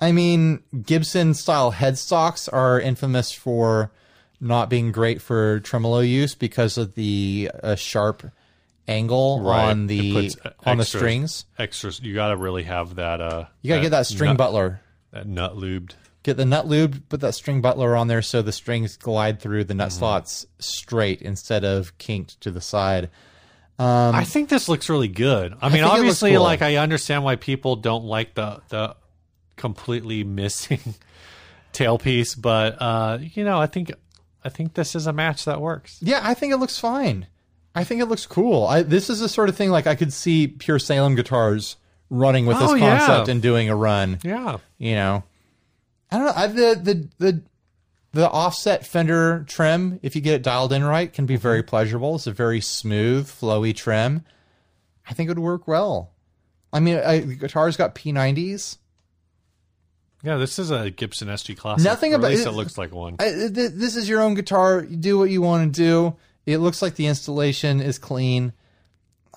[0.00, 3.92] I mean, Gibson style headstocks are infamous for
[4.40, 8.24] not being great for tremolo use because of the uh, sharp
[8.86, 9.70] angle Right.
[9.70, 11.46] on the puts on the strings.
[11.58, 12.00] Extras.
[12.00, 13.20] You got to really have that.
[13.20, 14.80] Uh, You gotta get that string nut, butler.
[15.12, 15.92] that nut lubed.
[16.22, 19.64] Get the nut lubed, put that string butler on there so the strings glide through
[19.64, 23.10] the nut slots straight instead of kinked to the side.
[23.78, 25.54] I think this looks really good.
[25.60, 26.42] I mean, obviously, cool.
[26.42, 28.96] like I understand why people don't like the the
[29.56, 30.80] completely missing
[31.72, 33.92] tailpiece, but uh, you know, I think
[34.44, 35.98] I think this is a match that works.
[36.02, 37.26] Yeah, I think it looks fine.
[37.74, 38.66] I think it looks cool.
[38.66, 41.76] I, this is the sort of thing like I could see Pure Salem guitars
[42.10, 42.98] running with this Oh, yeah.
[42.98, 44.18] concept and doing a run.
[44.22, 44.58] Yeah.
[44.78, 45.24] You know,
[46.10, 46.32] I don't know.
[46.36, 47.42] I, the the the
[48.12, 51.68] the offset Fender trem, if you get it dialed in right, can be very mm-hmm.
[51.68, 52.14] pleasurable.
[52.14, 54.24] It's a very smooth, flowy trem.
[55.08, 56.12] I think it would work well.
[56.72, 58.78] I mean, I, the guitar's got P90s.
[60.24, 61.84] Yeah, this is a Gibson SG Classic.
[61.84, 63.16] Nothing or at about- least it- it looks like one.
[63.18, 64.82] I, th- this is your own guitar.
[64.88, 66.16] You do what you want to do.
[66.46, 68.52] It looks like the installation is clean.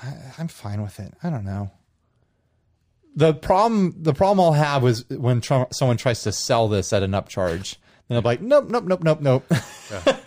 [0.02, 1.14] I, I'm fine with it.
[1.22, 1.72] I don't know.
[3.16, 7.02] The problem, the problem I'll have was when tr- someone tries to sell this at
[7.04, 7.78] an upcharge.
[8.08, 9.46] Then I'm like, nope, nope, nope, nope, nope.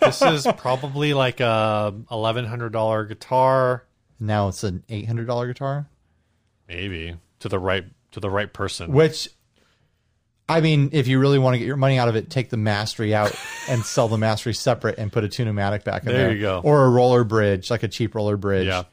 [0.01, 3.85] this is probably like a eleven hundred dollar guitar,
[4.19, 5.87] now it's an eight hundred dollar guitar,
[6.67, 8.91] maybe to the right to the right person.
[8.91, 9.29] which.
[10.51, 12.57] I mean, if you really want to get your money out of it, take the
[12.57, 13.33] Mastery out
[13.69, 16.31] and sell the Mastery separate and put a Tune-o-matic back in There there.
[16.33, 16.61] you go.
[16.63, 18.67] Or a roller bridge, like a cheap roller bridge.
[18.67, 18.83] Yeah,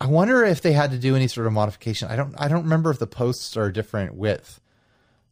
[0.00, 2.08] I wonder if they had to do any sort of modification.
[2.08, 2.34] I don't.
[2.38, 4.60] I don't remember if the posts are a different width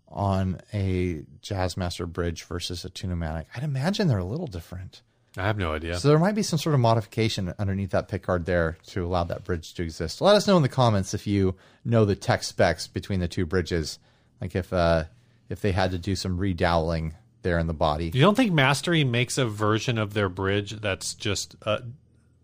[0.09, 3.47] on a Jazzmaster bridge versus a Tune-o-matic.
[3.55, 5.03] I'd imagine they're a little different.
[5.37, 5.99] I have no idea.
[5.99, 9.43] So there might be some sort of modification underneath that pickguard there to allow that
[9.43, 10.21] bridge to exist.
[10.21, 13.45] Let us know in the comments if you know the tech specs between the two
[13.45, 13.99] bridges,
[14.41, 15.05] like if uh,
[15.49, 18.11] if they had to do some redoweling there in the body.
[18.15, 21.83] You don't think Mastery makes a version of their bridge that's just a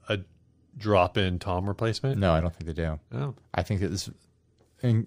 [0.08, 0.18] a
[0.76, 2.18] drop in tom replacement?
[2.18, 2.98] No, I don't think they do.
[3.14, 4.10] Oh, I think it's
[4.82, 5.06] in,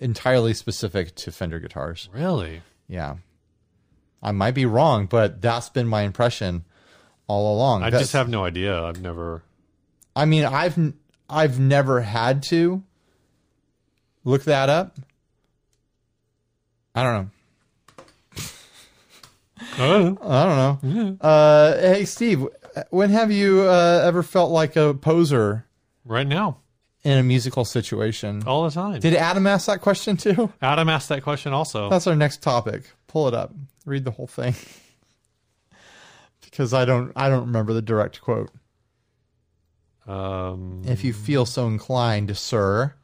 [0.00, 2.08] entirely specific to Fender guitars.
[2.12, 2.62] really?
[2.88, 3.16] Yeah.
[4.22, 6.64] I might be wrong, but that's been my impression
[7.26, 7.82] all along.
[7.82, 8.82] I That's- just have no idea.
[8.82, 9.42] I've never.
[10.16, 10.78] I mean, I've
[11.28, 12.82] I've never had to
[14.24, 14.98] look that up.
[16.96, 17.30] I don't
[19.78, 20.18] know.
[20.22, 21.16] I don't know.
[21.20, 22.46] Uh, hey, Steve,
[22.90, 25.66] when have you uh, ever felt like a poser
[26.04, 26.58] right now,
[27.02, 28.42] in a musical situation?
[28.46, 29.00] all the time.
[29.00, 30.52] Did Adam ask that question too?
[30.62, 31.88] Adam asked that question also.
[31.90, 32.84] That's our next topic.
[33.06, 33.52] Pull it up.
[33.84, 34.54] Read the whole thing.
[36.44, 38.50] because I don't I don't remember the direct quote.
[40.06, 42.94] Um, If you feel so inclined, sir.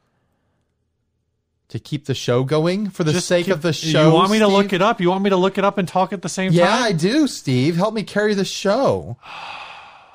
[1.71, 4.09] To keep the show going for the Just sake keep- of the show.
[4.09, 5.01] You want me to look it up?
[5.01, 6.79] You want me to look it up and talk at the same Yeah, time?
[6.81, 7.77] Yeah, I do, Steve.
[7.77, 9.17] Help me carry the show.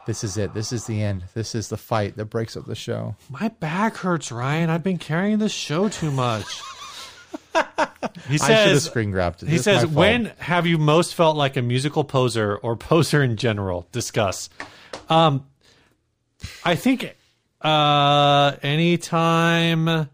[0.05, 0.53] This is it.
[0.53, 1.23] This is the end.
[1.33, 3.15] This is the fight that breaks up the show.
[3.27, 4.69] My back hurts, Ryan.
[4.69, 6.45] I've been carrying this show too much.
[7.55, 8.83] he I should have says.
[8.83, 9.49] screen grabbed it.
[9.49, 13.87] He says, "When have you most felt like a musical poser or poser in general?"
[13.91, 14.47] Discuss.
[15.09, 15.47] Um,
[16.63, 17.15] I think
[17.61, 20.07] uh, anytime.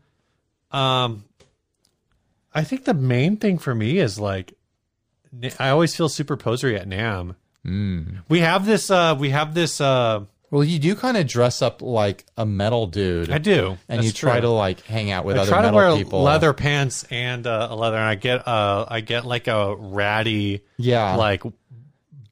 [0.72, 1.26] Um,
[2.54, 4.54] I think the main thing for me is like,
[5.60, 7.36] I always feel super posery at NAMM.
[7.64, 8.02] Hmm.
[8.28, 8.90] We have this.
[8.92, 9.80] Uh, we have this.
[9.80, 13.32] Uh, Well, you do kind of dress up like a metal dude.
[13.32, 14.42] I do, and That's you try true.
[14.42, 16.24] to like hang out with I other try to wear people.
[16.24, 20.62] leather pants and uh, a leather, and I get uh, I get like a ratty,
[20.78, 21.16] Yeah.
[21.16, 21.44] like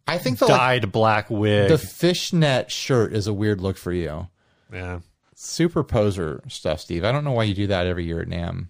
[0.07, 1.69] I think the like, dyed black wig.
[1.69, 4.27] the fishnet shirt is a weird look for you.
[4.73, 4.99] yeah,
[5.35, 7.05] Super poser stuff, Steve.
[7.05, 8.67] I don't know why you do that every year at NAMM.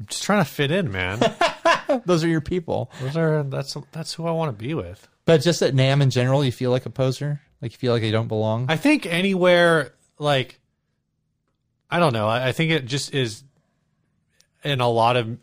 [0.00, 1.20] I'm just trying to fit in, man.
[2.06, 2.90] Those are your people.
[3.02, 5.06] Those are that's that's who I want to be with.
[5.26, 7.40] But just at NAMM in general, you feel like a poser.
[7.60, 8.66] Like you feel like you don't belong.
[8.68, 10.58] I think anywhere like
[11.90, 12.28] I don't know.
[12.28, 13.44] I, I think it just is
[14.64, 15.38] in a lot of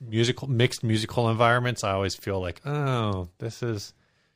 [0.00, 1.84] musical mixed musical environments.
[1.84, 3.94] I always feel like, oh, this is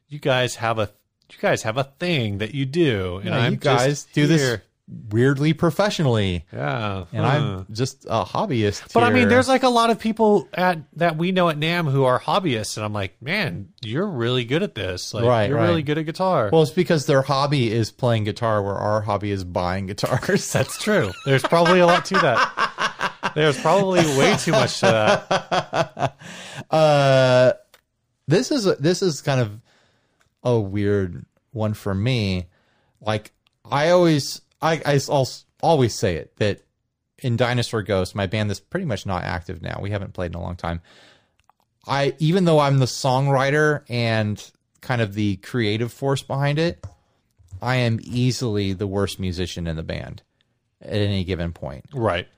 [0.09, 0.91] you guys have a
[1.31, 4.27] you guys have a thing that you do, and Yeah, I'm you guys just do
[4.27, 4.63] this here.
[5.11, 7.31] Weirdly professionally, yeah, and huh.
[7.31, 8.95] I'm just a hobbyist.
[8.95, 11.91] But I mean, there's like a lot of people at that we know at NAMM
[11.91, 15.13] who are hobbyists, and I'm like, man, you're really good at this.
[15.13, 15.69] Like, Right, you're right.
[15.69, 16.49] really good at guitar.
[16.51, 20.51] well, it's because their hobby is playing guitar, where our hobby is buying guitars.
[20.53, 21.13] That's true.
[21.27, 23.33] There's probably a lot to that.
[23.35, 26.17] There's probably way too much to that.
[26.71, 27.53] uh,
[28.27, 29.61] this is a, this is kind of
[30.43, 32.47] a weird one for me.
[33.03, 33.33] Like
[33.71, 35.29] I always, I, I al-
[35.63, 36.61] always say it that
[37.19, 39.79] in Dinosaur Ghost, my band that's pretty much not active now.
[39.81, 40.81] We haven't played in a long time.
[41.87, 44.43] I even though I'm the songwriter and
[44.81, 46.85] kind of the creative force behind it,
[47.61, 50.23] I am easily the worst musician in the band
[50.81, 51.87] at any given point.
[51.93, 52.29] Right.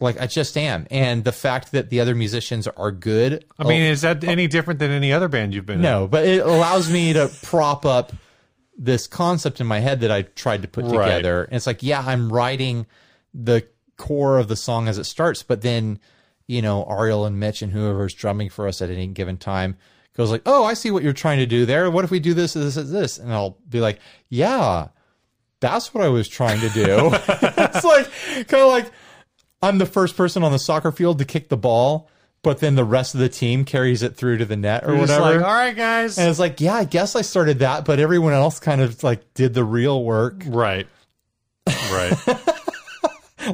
[0.00, 3.44] Like I just am, and the fact that the other musicians are good.
[3.58, 4.28] I mean, oh, is that oh.
[4.28, 5.82] any different than any other band you've been in?
[5.82, 8.12] No, but it allows me to prop up
[8.78, 10.92] this concept in my head that I tried to put Right.
[11.16, 11.44] together.
[11.44, 12.86] And it's like, yeah, I'm writing
[13.34, 13.66] the
[13.96, 15.98] core of the song as it starts, but then,
[16.46, 19.76] you know, Ariel and Mitch and whoever's drumming for us at any given time
[20.16, 21.90] goes like, "Oh, I see what you're trying to do there.
[21.90, 23.98] What if we do this, this, this, this?" And I'll be like,
[24.28, 24.88] "Yeah,
[25.60, 28.08] that's what I was trying to do." it's like
[28.48, 28.90] kind of like
[29.62, 32.08] I'm the first person on the soccer field to kick the ball,
[32.42, 35.06] but then the rest of the team carries it through to the net or You're
[35.06, 35.38] just whatever.
[35.40, 36.18] like, all right, guys.
[36.18, 39.34] And it's like, yeah, I guess I started that, but everyone else kind of like
[39.34, 40.42] did the real work.
[40.46, 40.86] right.
[41.92, 42.14] Right.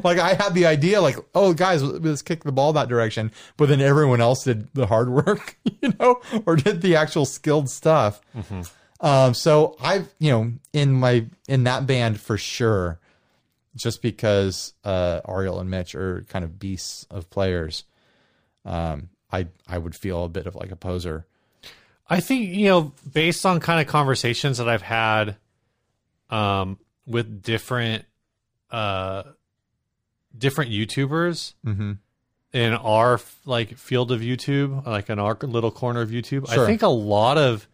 [0.03, 3.69] Like I had the idea, like, oh, guys, let's kick the ball that direction, but
[3.69, 8.19] then everyone else did the hard work, you know, or did the actual skilled stuff.
[8.99, 12.99] Um, so I've, you know, in my in that band for sure,
[13.75, 17.83] just because uh, Ariel and Mitch are kind of beasts of players,
[18.65, 21.25] um, I I would feel a bit of like a poser.
[22.09, 25.37] I think you know, based on kind of conversations that I've had,
[26.29, 28.05] um, with different,
[28.71, 29.23] uh,
[30.37, 31.93] different YouTubers Mm-hmm.
[32.53, 36.63] in our like field of YouTube, like in our little corner of YouTube, Sure.
[36.63, 37.67] I think a lot of,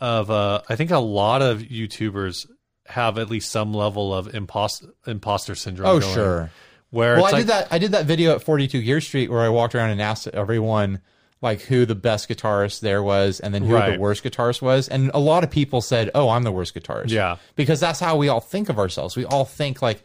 [0.00, 2.46] of uh, I think a lot of YouTubers
[2.86, 5.88] have at least some level of imposter imposter syndrome.
[5.88, 6.50] Oh, going, sure.
[6.92, 7.68] Where Well, I like, did that.
[7.72, 11.00] I did that video at 42 Gear Street where I walked around and asked everyone
[11.40, 13.94] like who the best guitarist there was, and then who Right.
[13.94, 14.86] the worst guitarist was.
[14.88, 17.36] And a lot of people said, "Oh, I'm the worst guitarist." Yeah.
[17.56, 19.16] because that's how we all think of ourselves.
[19.16, 20.04] We all think like,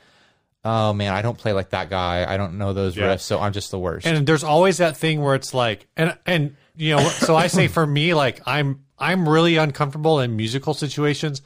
[0.66, 2.26] "Oh man, I don't play like that guy.
[2.28, 3.14] I don't know those Yeah.
[3.16, 6.18] riffs, so I'm just the worst." and there's always that thing where it's like and
[6.26, 10.74] and you know so i say for me like i'm i'm really uncomfortable in musical
[10.76, 11.42] situations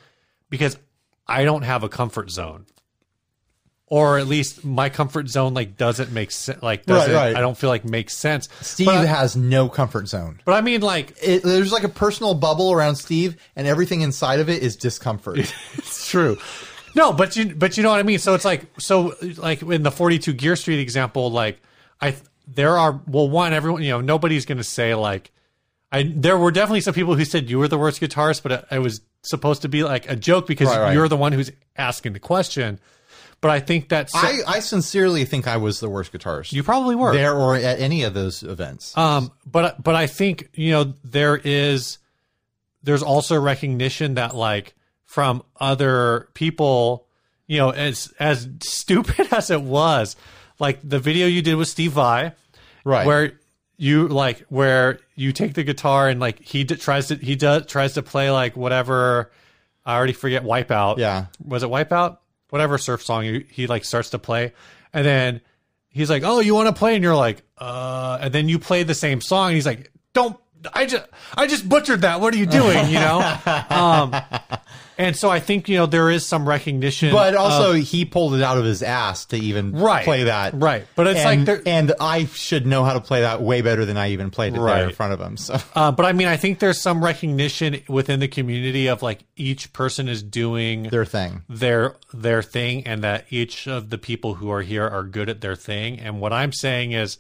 [0.50, 0.78] because
[1.26, 2.66] i don't have a comfort zone
[3.92, 7.36] or at least my comfort zone like doesn't make sense like doesn't right.
[7.36, 10.40] i don't feel like makes sense Steve but, has no comfort zone.
[10.46, 14.40] but i mean like It, there's like a personal bubble around Steve, and everything inside
[14.40, 15.38] of it is discomfort.
[15.74, 16.38] it's true
[16.96, 19.84] no but you but you know what i mean so it's like so like in
[19.84, 21.62] the 42 gear street example like
[22.00, 22.16] i
[22.48, 25.32] there are well one everyone you know nobody's gonna say like
[25.92, 28.66] i there were definitely some people who said you were the worst guitarist but it,
[28.72, 30.94] it was supposed to be like a joke because Right, right.
[30.94, 32.80] you're the one who's asking the question
[33.42, 36.96] but i think that's I, I sincerely think I was the worst guitarist you probably
[36.96, 38.96] were there or at any of those events.
[38.98, 41.98] Um, but but I think you know there is
[42.84, 44.74] there's also recognition that like
[45.06, 47.06] from other people,
[47.48, 50.16] you know, as as stupid as it was,
[50.60, 52.32] like the video you did with Steve Vai,
[52.84, 53.06] Right.
[53.06, 53.34] where
[53.78, 57.66] you like where you take the guitar and like he d- tries to he does
[57.66, 59.32] tries to play like whatever
[59.86, 60.98] I already forget Wipeout.
[61.00, 61.26] Yeah.
[61.44, 62.18] was it Wipeout?
[62.52, 64.54] Whatever surf song he, he like starts to play,
[64.94, 65.42] and then
[65.90, 68.84] he's like, "Oh, you want to play?" And you're like, "Uh," and then you play
[68.84, 70.38] the same song, and he's like, "Don't."
[70.74, 72.22] I just I just butchered that.
[72.22, 72.88] What are you doing?
[72.90, 73.20] You know,
[73.72, 74.16] um,
[75.02, 78.36] and so I think you know there is some recognition, But of- also, he pulled
[78.36, 80.04] it out of his ass to even Right.
[80.06, 80.54] play that.
[80.54, 80.86] Right.
[80.96, 83.86] But it's and, like there- and I should know how to play that way better
[83.86, 85.38] than I even played it there in front of him.
[85.38, 89.24] So Uh, but I mean, I think there's some recognition within the community of like
[89.36, 91.42] each person is doing their thing.
[91.50, 95.42] their their thing, and that each of the people who are here are good at
[95.42, 96.00] their thing.
[96.00, 97.18] And what I'm saying is,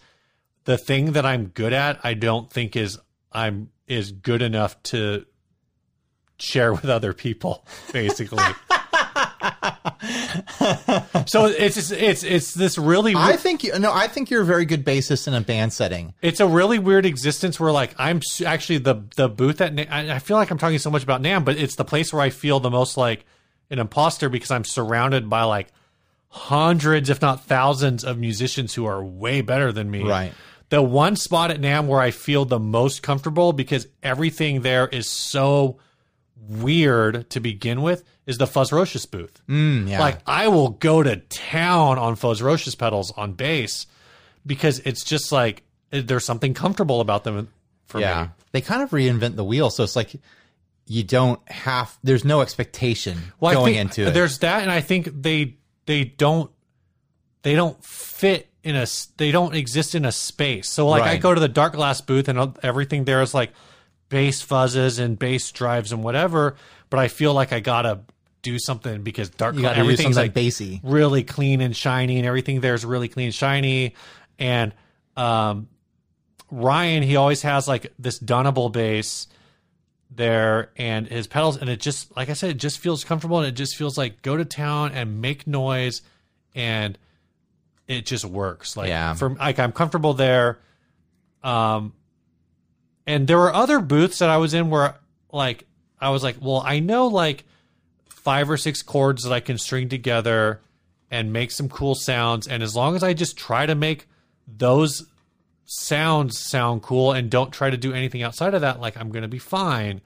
[0.65, 2.99] the thing that I'm good at, I don't think is
[3.31, 5.25] I'm is good enough to
[6.41, 7.65] share with other people.
[7.93, 8.43] Basically.
[11.25, 14.45] so it's just, it's it's this really I think you, no, I think you're a
[14.45, 16.13] very good bassist in a band setting.
[16.21, 20.19] it's a really weird existence where like I'm actually the the booth at I I
[20.19, 22.59] feel like I'm talking so much about NAMM, but it's the place where I feel
[22.59, 23.25] the most like
[23.69, 25.67] an imposter because I'm surrounded by like
[26.27, 30.03] hundreds, if not thousands, of musicians who are way better than me.
[30.03, 30.33] Right.
[30.69, 35.07] The one spot at NAMM where I feel the most comfortable because everything there is
[35.07, 35.79] so
[36.47, 39.41] weird to begin with is the Fuzzrocious booth.
[39.47, 39.99] Mm, yeah.
[39.99, 43.87] Like I will go to town on Fuzzrocious pedals on bass
[44.45, 47.49] because it's just like there's something comfortable about them
[47.85, 48.23] for yeah.
[48.23, 48.29] me.
[48.53, 50.15] They kind of reinvent the wheel, so it's like
[50.87, 51.97] you don't have.
[52.03, 54.13] There's no expectation Well, going into it.
[54.13, 56.51] There's that, and I think they they don't
[57.43, 58.85] they don't fit in a
[59.17, 60.69] they don't exist in a space.
[60.69, 63.51] So like I go to the Darkglass booth and everything there is like
[64.11, 66.55] bass fuzzes and bass drives and whatever,
[66.91, 68.01] but I feel like I gotta
[68.43, 70.81] do something because Dark You Glass got to do everything's like bassy.
[70.83, 73.93] really clean and shiny and everything there's really clean and shiny
[74.39, 74.73] and
[75.15, 75.67] um
[76.49, 79.27] Ryan he always has like this Dunable bass
[80.09, 83.47] there and his pedals and it just like I said it just feels comfortable and
[83.47, 86.01] it just feels like go to town and make noise
[86.55, 86.97] and
[87.87, 89.13] it just works like Yeah.
[89.13, 90.59] for like I'm comfortable there
[91.43, 91.93] um
[93.05, 94.95] and there were other booths that I was in where
[95.31, 95.65] like
[95.99, 97.43] I was like well I know like
[98.09, 100.61] five or six chords that I can string together
[101.11, 102.47] and make some cool sounds.
[102.47, 104.07] And as long as I just try to make
[104.47, 105.05] those
[105.65, 109.27] sounds sound cool and don't try to do anything outside of that, like I'm to
[109.27, 110.01] be fine.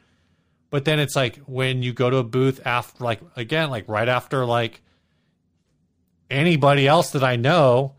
[0.71, 4.09] But then it's like when you go to a booth after, like, again, like right
[4.09, 4.81] after, like
[6.29, 7.95] anybody else that I know,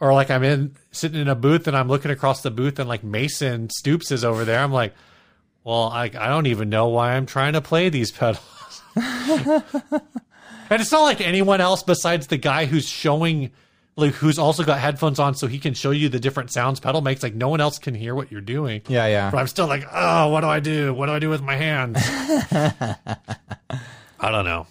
[0.00, 2.88] or like I'm in sitting in a booth and I'm looking across the booth and
[2.88, 4.60] like Mason Stoops is over there.
[4.60, 4.94] I'm like,
[5.64, 8.82] well, I, I don't even know why I'm trying to play these pedals.
[8.96, 9.62] and
[10.70, 13.50] it's not like anyone else besides the guy who's showing,
[13.96, 17.00] like, who's also got headphones on so he can show you the different sounds pedal
[17.00, 17.22] makes.
[17.22, 18.82] Like, no one else can hear what you're doing.
[18.88, 19.30] Yeah, yeah.
[19.30, 20.94] But I'm still like, oh, what do I do?
[20.94, 21.98] What do I do with my hands?
[24.20, 24.66] I don't know.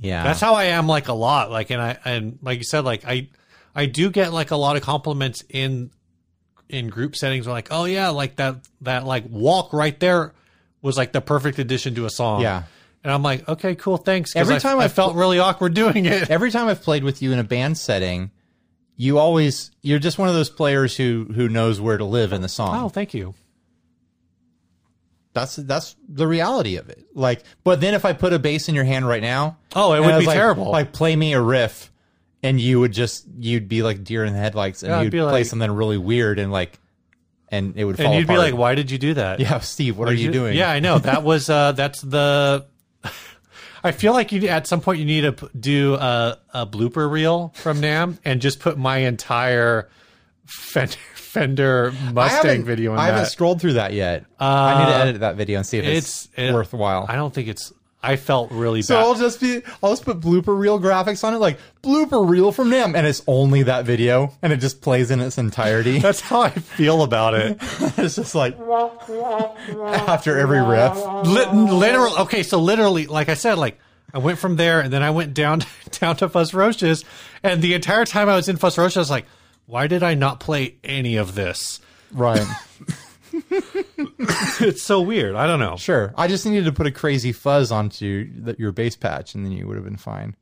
[0.00, 0.22] Yeah.
[0.22, 1.50] That's how I am like a lot.
[1.50, 3.28] Like and I and like you said, like I
[3.78, 5.90] I do get like a lot of compliments in
[6.68, 10.34] in group settings where like, oh yeah, like that that like walk right there
[10.82, 12.40] was like the perfect addition to a song.
[12.42, 12.64] Yeah.
[13.04, 14.34] And I'm like, okay, cool, thanks.
[14.34, 16.28] Every I, time I I've felt really awkward doing it.
[16.30, 18.32] Every time I've played with you in a band setting,
[18.96, 22.42] you always you're just one of those players who who knows where to live in
[22.42, 22.82] the song.
[22.82, 23.34] Oh, thank you.
[25.34, 27.06] That's that's the reality of it.
[27.14, 30.00] Like, but then if I put a bass in your hand right now, Oh, it
[30.00, 30.70] would be like- terrible.
[30.72, 31.92] Like, play me a riff,
[32.42, 35.12] and you would just you'd be like deer in the headlights, and Yeah, I'd you'd
[35.12, 36.78] be play like- something really weird, and like,
[37.50, 39.40] and it would fall and you'd be like, why did you do that?
[39.40, 40.98] "Yeah, Steve, what are you doing?" Yeah, I know.
[41.08, 42.66] That was uh that's the
[43.84, 47.10] I feel like you at some point you need to p- do a, a blooper
[47.10, 49.88] reel from NAMM and just put my entire
[50.46, 53.30] Fender, Fender I Mustang haven't, video in I haven't that.
[53.30, 54.24] scrolled through that yet.
[54.40, 57.06] I need to Uh, edit that video and see if it's, It's it- worthwhile.
[57.08, 57.72] I don't think it's.
[58.00, 58.86] I felt really bad.
[58.86, 58.98] so.
[58.98, 62.70] I'll just be I'll just put blooper reel graphics on it, like blooper reel from
[62.70, 65.98] NAMM, and it's only that video, and it just plays in its entirety.
[66.00, 67.56] That's how I feel about it.
[67.98, 70.96] it's just like after every riff.
[71.26, 72.18] Lit- literal.
[72.20, 73.78] Okay, so literally, like I said, like
[74.14, 77.04] I went from there and then I went down down to Fuzzrocious,
[77.42, 79.26] and the entire time I was in Fuzzrocious, I was like,
[79.66, 81.80] why did I not play any of this?
[82.12, 82.46] Right.
[84.60, 85.36] It's so weird.
[85.36, 85.76] I don't know.
[85.76, 86.12] Sure.
[86.16, 89.52] I just needed to put a crazy fuzz onto the, your bass patch, and then
[89.52, 90.36] you would have been fine.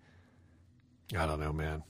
[1.17, 1.83] I don't know, man.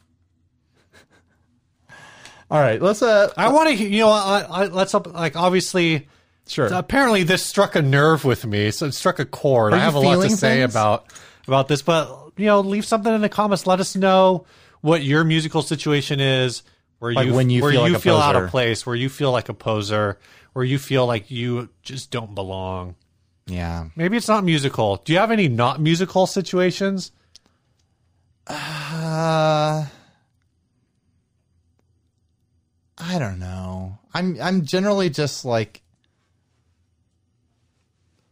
[2.51, 3.33] All right, let's uh.
[3.37, 6.09] I want to, you know, I, I, let's up, like obviously.
[6.49, 6.67] Sure.
[6.67, 8.71] Apparently, this struck a nerve with me.
[8.71, 9.73] So it struck a chord.
[9.73, 11.07] I have a lot to feeling say about
[11.49, 13.67] about this, but you know, leave something in the comments.
[13.67, 14.47] Let us know
[14.81, 16.63] what your musical situation is,
[16.99, 19.09] where Like you when you where feel you like feel out of place, where you
[19.09, 20.19] feel like a poser,
[20.57, 22.95] where you feel like you just don't belong.
[23.47, 23.91] Yeah.
[23.95, 24.97] Maybe it's not musical.
[25.05, 27.13] Do you have any not musical situations?
[28.47, 29.85] Uh,
[32.97, 33.99] I don't know.
[34.15, 35.83] I'm I'm generally just like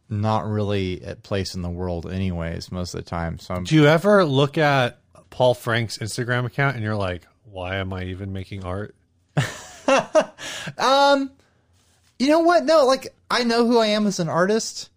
[0.09, 3.37] not really at place in the world anyways most of the time.
[3.37, 4.99] So I'm Do you ever look at
[5.29, 8.95] Paul Frank's Instagram account and you're like, why am I even making art?
[10.77, 11.29] Um,
[12.19, 12.63] you know what?
[12.65, 14.89] No, like I know who I am as an artist,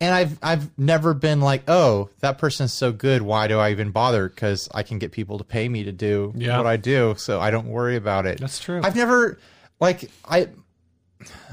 [0.00, 3.22] and I've I've never been like, oh, that person's so good.
[3.22, 4.28] Why do I even bother?
[4.28, 6.58] Because I can get people to pay me to do Yeah.
[6.58, 8.38] what I do, so I don't worry about it.
[8.40, 8.80] That's true.
[8.84, 9.38] I've never
[9.80, 10.48] like I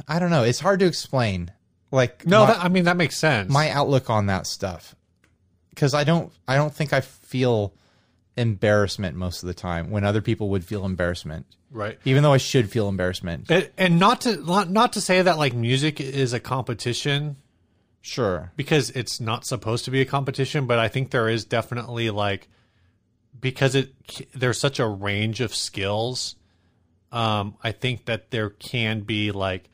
[0.08, 0.44] I don't know.
[0.44, 1.52] It's hard to explain.
[1.92, 3.52] Like No, my, that, I mean that makes sense.
[3.52, 4.96] my outlook on that stuff
[5.72, 7.74] because I don't I don't think I feel
[8.38, 12.00] embarrassment most of the time when other people would feel embarrassment right.
[12.06, 13.52] even though I should feel embarrassment.
[13.52, 17.36] And, and not to not, not to say that like music is a competition
[18.04, 18.52] Sure.
[18.56, 22.48] because it's not supposed to be a competition, but I think there is definitely like
[23.40, 23.94] because it
[24.34, 26.36] there's such a range of skills.
[27.12, 29.70] Um, I think that there can be like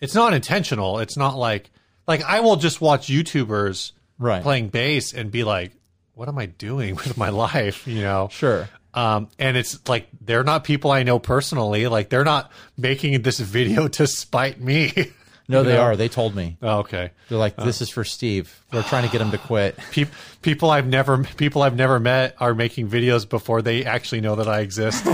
[0.00, 0.98] it's not intentional.
[0.98, 1.70] It's not like
[2.08, 4.42] like I will just watch YouTubers Right.
[4.42, 5.72] playing bass and be like,
[6.14, 7.86] what am I doing with my life?
[7.86, 8.28] You know.
[8.30, 8.68] Sure.
[8.94, 11.88] Um, and it's like they're not people I know personally.
[11.88, 14.92] Like they're not making this video to spite me.
[15.46, 15.82] No, they know?
[15.82, 15.94] are.
[15.94, 16.56] They told me.
[16.62, 17.10] oh, okay.
[17.28, 18.64] They're like, this is for Steve.
[18.72, 19.76] We're trying to get him to quit.
[19.90, 20.06] Pe-
[20.40, 24.48] people I've never people I've never met are making videos before they actually know that
[24.48, 25.06] I exist.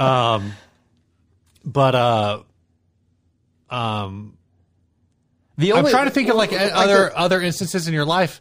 [0.00, 0.52] um,
[1.64, 2.42] but uh,
[3.68, 4.38] um,
[5.56, 8.40] The I'm trying to think of like like other other instances in your life.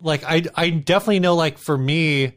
[0.00, 2.34] Like I I definitely know like for me,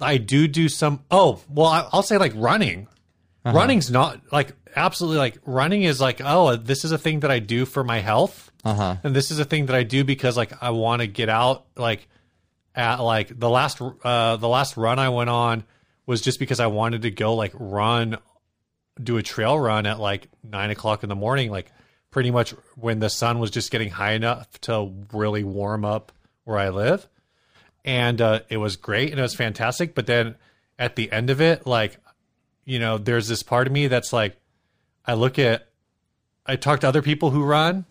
[0.00, 1.04] I do do some.
[1.10, 2.88] Oh well, I, I'll say like running.
[3.44, 3.56] Uh-huh.
[3.56, 7.38] Running's not like absolutely like running is like oh this is a thing that I
[7.38, 8.96] do for my health, Uh-huh.
[9.04, 11.66] and this is a thing that I do because like I want to get out.
[11.76, 12.08] Like
[12.74, 15.64] at like the last uh the last run I went on
[16.06, 18.18] was just because I wanted to go like run
[19.02, 21.70] do a trail run at like nine o'clock in the morning, like
[22.10, 26.10] pretty much when the sun was just getting high enough to really warm up
[26.48, 27.06] where I live.
[27.84, 29.94] And uh, it was great and it was fantastic.
[29.94, 30.34] But then
[30.78, 31.96] at the end of it, like,
[32.64, 34.36] you know, there's this part of me that's like,
[35.06, 35.68] I look at,
[36.46, 37.84] I talk to other people who run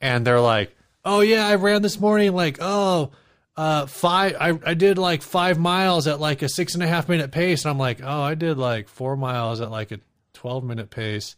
[0.00, 0.74] and they're like,
[1.04, 3.10] oh, yeah, I ran this morning, like, oh,
[3.56, 7.08] uh, five, I, I did like five miles at like a six and a half
[7.08, 7.64] minute pace.
[7.64, 10.00] And I'm like, oh, I did like four miles at like a
[10.34, 11.36] 12 minute pace.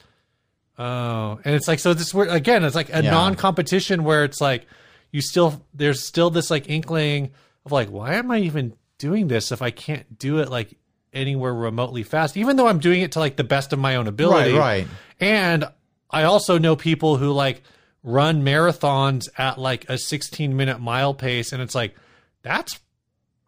[0.78, 3.10] Oh, and it's like, so this, again, it's like a Yeah.
[3.10, 4.66] non competition where it's like,
[5.14, 7.30] you still, there's still this like inkling
[7.64, 10.76] of like, why am I even doing this if I can't do it like
[11.12, 14.08] anywhere remotely fast, even though I'm doing it to like the best of my own
[14.08, 14.54] ability.
[14.54, 14.86] Right, right.
[15.20, 15.66] And
[16.10, 17.62] I also know people who like
[18.02, 21.94] run marathons at like a 16 minute mile pace, and it's like
[22.42, 22.80] that's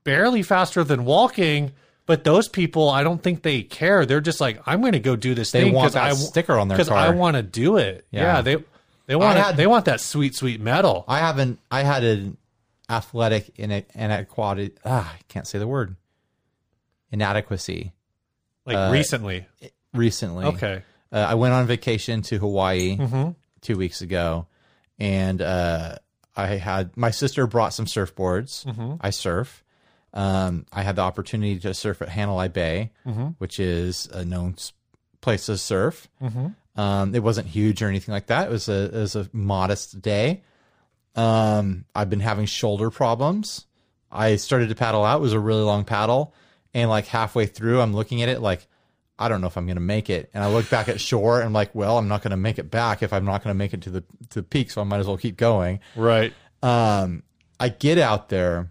[0.04, 1.72] barely faster than walking.
[2.06, 4.06] But those people, I don't think they care.
[4.06, 6.56] They're just like, I'm going to go do this They thing want that I sticker
[6.56, 8.06] on their because I want to do it.
[8.12, 8.40] Yeah, Yeah.
[8.42, 8.56] they
[9.06, 11.04] they want had- they want that sweet sweet medal.
[11.08, 11.58] I haven't.
[11.70, 12.36] I had an
[12.88, 14.72] athletic in inequality.
[14.84, 15.96] Ah, I can't say the word.
[17.12, 17.92] Inadequacy
[18.64, 19.46] Like uh, recently.
[19.92, 20.44] recently.
[20.46, 20.82] Okay.
[21.12, 23.30] Uh, I went on vacation to Hawaii Mm-hmm.
[23.60, 24.46] two weeks ago,
[24.98, 25.96] and uh,
[26.34, 28.64] I had my sister brought some surfboards.
[28.66, 28.94] Mm-hmm.
[29.00, 29.62] I surf.
[30.12, 33.26] Um, I had the opportunity to surf at Hanalei Bay, Mm-hmm.
[33.38, 34.56] which is a known
[35.20, 36.08] place to surf.
[36.76, 38.48] Um, it wasn't huge or anything like that.
[38.48, 40.42] It was a it was a modest day.
[41.14, 43.64] Um, I've been having shoulder problems.
[44.10, 45.18] I started to paddle out.
[45.18, 46.34] It was a really long paddle,
[46.74, 48.66] and like halfway through, I'm looking at it like
[49.18, 50.30] I don't know if I'm going to make it.
[50.34, 52.58] And I look back at shore and I'm like, well, I'm not going to make
[52.58, 54.00] it back if I'm not going to make it to the
[54.30, 55.80] to the peak, so I might as well keep going.
[55.94, 56.34] Right.
[56.62, 57.22] Um,
[57.58, 58.70] I get out there.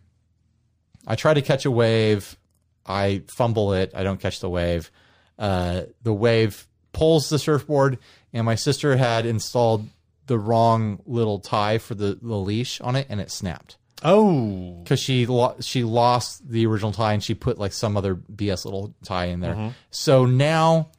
[1.08, 2.38] I try to catch a wave.
[2.86, 3.92] I fumble it.
[3.96, 4.92] I don't catch the wave.
[5.40, 8.00] Uh, the wave pulls the surfboard,
[8.34, 9.88] and my sister had installed
[10.28, 14.82] the wrong little tie for the, the leash on it, and it snapped Oh.
[14.84, 18.66] because she lo- she lost the original tie and she put like some other BS
[18.66, 19.74] little tie in there.
[19.92, 20.90] So now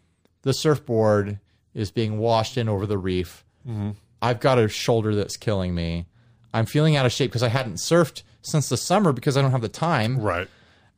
[0.43, 1.39] the surfboard
[1.75, 3.45] is being washed in over the reef.
[4.23, 6.07] I've got a shoulder that's killing me.
[6.55, 9.51] I'm feeling out of shape because I hadn't surfed since the summer because I don't
[9.51, 10.19] have the time.
[10.21, 10.49] Right.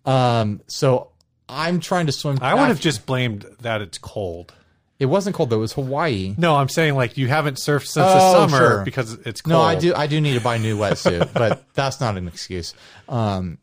[0.04, 1.10] Um, so
[1.48, 2.38] I'm trying to swim.
[2.40, 4.54] I would have just blamed that it's cold.
[4.98, 5.56] It wasn't cold though.
[5.56, 6.34] It was Hawaii.
[6.36, 8.84] No, I'm saying like you haven't surfed since the Oh, summer sure.
[8.84, 9.52] because it's cold.
[9.52, 9.94] No, I do.
[9.94, 12.74] I do need to buy a new wetsuit, but that's not an excuse.
[13.08, 13.58] Um,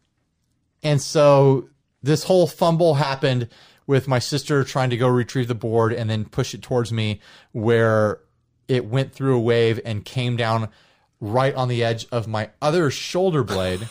[0.83, 1.67] and so
[2.03, 3.49] this whole fumble happened.
[3.87, 7.19] with my sister trying to go retrieve the board and then push it towards me
[7.51, 8.19] where
[8.67, 10.69] it went through a wave and came down
[11.19, 13.87] right on the edge of my other shoulder blade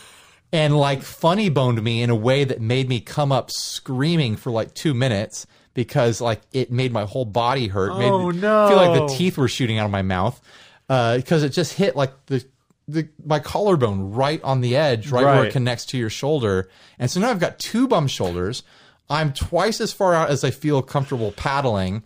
[0.51, 4.51] and like funny boned me in a way that made me come up screaming for
[4.51, 7.95] like two minutes because like it made my whole body hurt.
[7.99, 10.41] made Oh, me Feel like the teeth were shooting out of my mouth
[10.89, 12.43] uh, because it just hit like the.
[12.87, 16.69] The, my collarbone right on the edge, right, where it connects to your shoulder.
[16.99, 18.61] And so now I've got two bum shoulders.
[19.09, 22.03] I'm twice as far out as I feel comfortable paddling.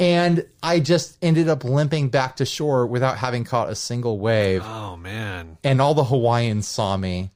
[0.00, 4.62] And I just ended up limping back to shore without having caught a single wave.
[4.64, 5.58] Oh man.
[5.62, 7.30] And all the Hawaiians saw me.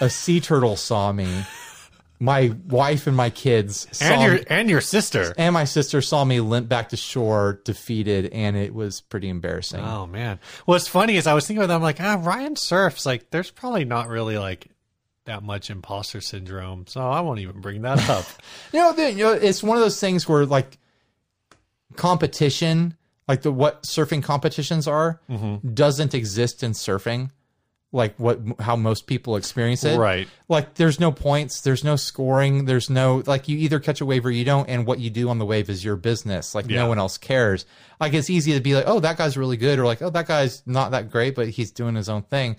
[0.00, 1.44] A sea turtle saw me.
[2.18, 5.34] My wife and my kids And your me, and your sister.
[5.36, 9.80] and my sister saw me limp back to shore, defeated, and it was pretty embarrassing.
[9.84, 10.38] Oh man.
[10.64, 11.76] What's funny is I was thinking about that.
[11.76, 13.04] I'm like, ah, Ryan surfs.
[13.04, 14.68] Like, there's probably not really like
[15.26, 18.24] that much imposter syndrome, so I won't even bring that up.
[18.72, 20.78] You know, the, you know, it's one of those things where like
[21.96, 22.96] competition,
[23.28, 25.74] like the what surfing competitions are, Mm-hmm.
[25.74, 27.30] doesn't exist in surfing.
[27.96, 29.98] Like what how most people experience it.
[29.98, 30.28] Right.
[30.48, 34.26] Like there's no points, there's no scoring, there's no like you either catch a wave
[34.26, 36.54] or you don't, and what you do on the wave is your business.
[36.54, 36.82] Like Yeah.
[36.82, 37.64] no one else cares.
[37.98, 40.28] Like it's easy to be like, oh, that guy's really good, or like, oh, that
[40.28, 42.56] guy's not that great, but he's doing his own thing.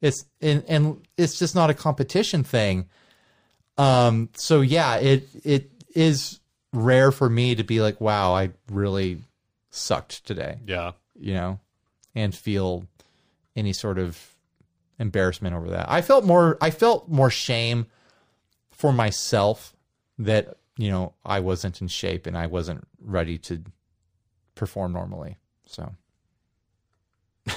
[0.00, 2.86] It's and and it's just not a competition thing.
[3.78, 6.40] Um, so yeah, it it is
[6.72, 9.18] rare for me to be like, wow, I really
[9.70, 10.92] sucked today, yeah.
[11.18, 11.60] you know,
[12.14, 12.86] and feel
[13.56, 14.18] any sort of
[15.00, 15.90] embarrassment over that.
[15.90, 17.86] I felt more I felt more shame
[18.70, 19.74] for myself
[20.18, 23.62] that, you know, I wasn't in shape and I wasn't ready to
[24.54, 25.38] perform normally.
[25.66, 25.92] So
[27.48, 27.52] a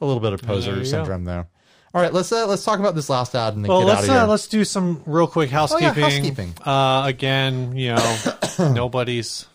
[0.00, 0.84] little bit of There poser go.
[0.84, 1.46] syndrome though.
[1.94, 3.94] All right, let's uh, let's talk about this last ad and then Well, get out
[3.94, 4.22] let's of here.
[4.22, 5.88] uh, let's do some real quick housekeeping.
[5.88, 6.54] Oh, yeah, housekeeping.
[6.64, 8.16] Uh, again, you know,
[8.74, 9.46] nobody's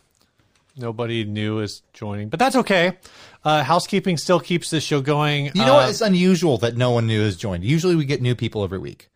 [0.76, 2.98] nobody new is joining, but that's okay.
[3.44, 5.46] Uh, housekeeping still keeps this show going.
[5.48, 5.90] You know Uh, what?
[5.90, 7.64] It's unusual that no one new has joined.
[7.64, 9.10] Usually we get new people every week.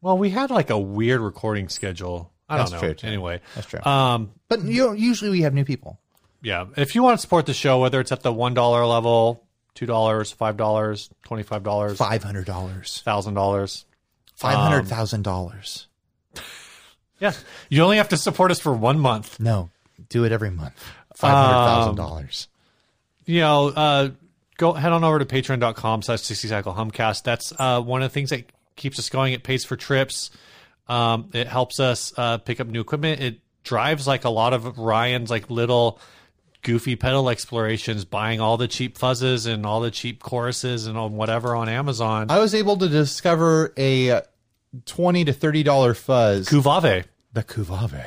[0.00, 2.32] Well, we had like a weird recording schedule.
[2.48, 2.86] I That's don't know.
[2.88, 3.06] true, too.
[3.06, 3.80] Anyway, That's true.
[3.84, 6.00] um, But you know, usually we have new people.
[6.42, 6.66] yeah.
[6.76, 9.86] If you want to support the show, whether it's at the one dollar level, two
[9.86, 13.00] dollars, five dollars, twenty five dollars, Five hundred dollars.
[13.04, 13.84] thousand dollars.
[14.34, 15.86] Five hundred thousand dollars.
[17.20, 17.34] Yeah,
[17.68, 19.38] you only have to support us for one month.
[19.38, 19.70] No,
[20.08, 20.74] do it every month.
[21.14, 22.48] Five hundred thousand dollars.
[23.32, 24.10] You know, uh,
[24.58, 27.22] go head on over to patreon.com slash 60 cycle humcast.
[27.22, 28.44] That's uh, one of the things that
[28.76, 29.32] keeps us going.
[29.32, 30.30] It pays for trips.
[30.86, 33.22] Um, it helps us uh, pick up new equipment.
[33.22, 35.98] It drives like a lot of Ryan's like little
[36.62, 41.14] goofy pedal explorations, buying all the cheap fuzzes and all the cheap choruses and on
[41.14, 42.26] whatever on Amazon.
[42.30, 44.20] I was able to discover a
[44.84, 47.04] twenty to thirty dollar fuzz, Kuvave.
[47.32, 48.04] the Kuvave,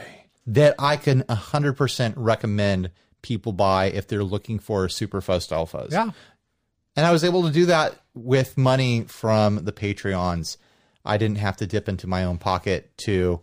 [0.47, 2.91] that I can hundred percent recommend
[3.25, 5.91] people buy if they're looking for super fuzz style fuzz.
[5.91, 6.11] Yeah.
[6.95, 10.57] And I was able to do that with money from the Patreons.
[11.03, 13.41] I didn't have to dip into my own pocket to,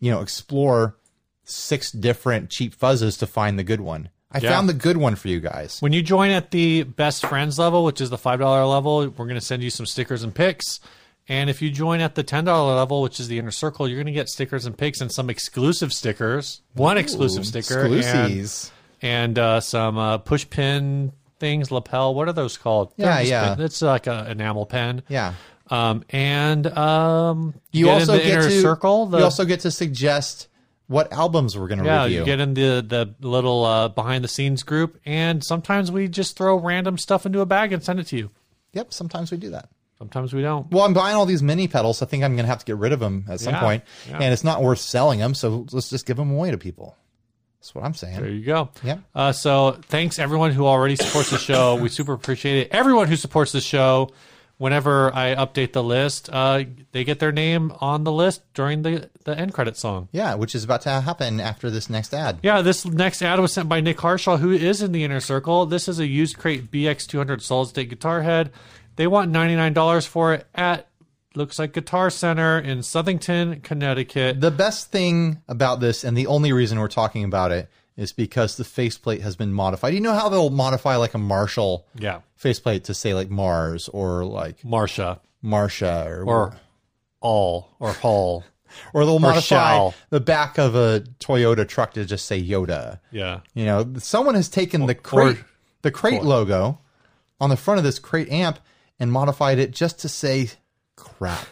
[0.00, 0.96] you know, explore
[1.44, 4.10] six different cheap fuzzes to find the good one.
[4.30, 4.50] I Yeah.
[4.50, 5.78] found the good one for you guys.
[5.80, 9.34] When you join at the best friends level, which is the $5 level, we're going
[9.34, 10.78] to send you some stickers and picks.
[11.28, 14.06] And if you join at the $10 level, which is the inner circle, you're going
[14.06, 16.60] to get stickers and picks and some exclusive stickers.
[16.74, 17.80] One exclusive sticker.
[17.86, 18.64] Exclusives.
[18.66, 18.72] and
[19.02, 22.14] uh, some uh, push pin things, lapel.
[22.14, 22.92] What are those called?
[22.96, 23.54] Yeah, yeah.
[23.54, 25.02] pin- It's like an enamel pen.
[25.08, 25.34] Yeah.
[25.68, 29.06] Um, and um, You get also in the get inner to circle.
[29.06, 30.48] The, you also get to suggest
[30.86, 32.20] what albums we're going to yeah, review.
[32.20, 36.36] you get in the the little uh, behind the scenes group, and sometimes we just
[36.36, 38.30] throw random stuff into a bag and send it to you.
[38.72, 39.68] yep, sometimes we do that.
[39.98, 40.70] Sometimes we don't.
[40.70, 42.02] Well, I'm buying all these mini pedals.
[42.02, 43.84] I think I'm going to have to get rid of them at some Yeah, point,
[44.08, 44.18] yeah.
[44.20, 45.34] and it's not worth selling them.
[45.34, 46.96] So let's just give them away to people.
[47.58, 48.20] That's what I'm saying.
[48.20, 48.70] There you go.
[48.84, 49.00] Yep.
[49.14, 51.76] Uh, so thanks everyone who already supports the show.
[51.76, 52.68] We super appreciate it.
[52.70, 54.10] Everyone who supports the show,
[54.58, 59.10] whenever I update the list, uh, they get their name on the list during the,
[59.24, 60.08] the end credit song.
[60.12, 62.38] Yeah, which is about to happen after this next ad.
[62.42, 65.66] Yeah, this next ad was sent by Nick Harshaw, who is in the inner circle.
[65.66, 68.52] This is a used crate BX200 solid state guitar head.
[68.96, 70.88] They want $99 for it at
[71.36, 74.40] looks like Guitar Center in Southington, Connecticut.
[74.40, 78.56] The best thing about this, and the only reason we're talking about it, is because
[78.56, 79.94] the faceplate has been modified.
[79.94, 84.24] You know how they'll modify like a Marshall Yeah, faceplate to say like Mars or
[84.24, 86.56] like Marsha Marsha or or
[87.20, 88.44] all or Hall.
[88.92, 89.94] or they'll modify Shell.
[90.10, 93.00] the back of a Toyota truck to just say Yoda.
[93.10, 93.40] Yeah.
[93.54, 95.38] You know, someone has taken the crate,
[95.82, 96.80] the crate logo
[97.40, 98.58] on the front of this crate amp
[98.98, 100.50] and modified it just to say
[100.96, 101.46] crap.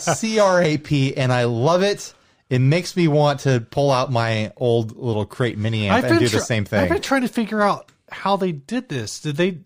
[0.00, 2.12] C R A P, and I love it.
[2.50, 6.28] It makes me want to pull out my old little crate mini amp and do
[6.28, 6.80] tr- the same thing.
[6.80, 9.20] I've been trying to figure out how they did this.
[9.20, 9.58] Did they?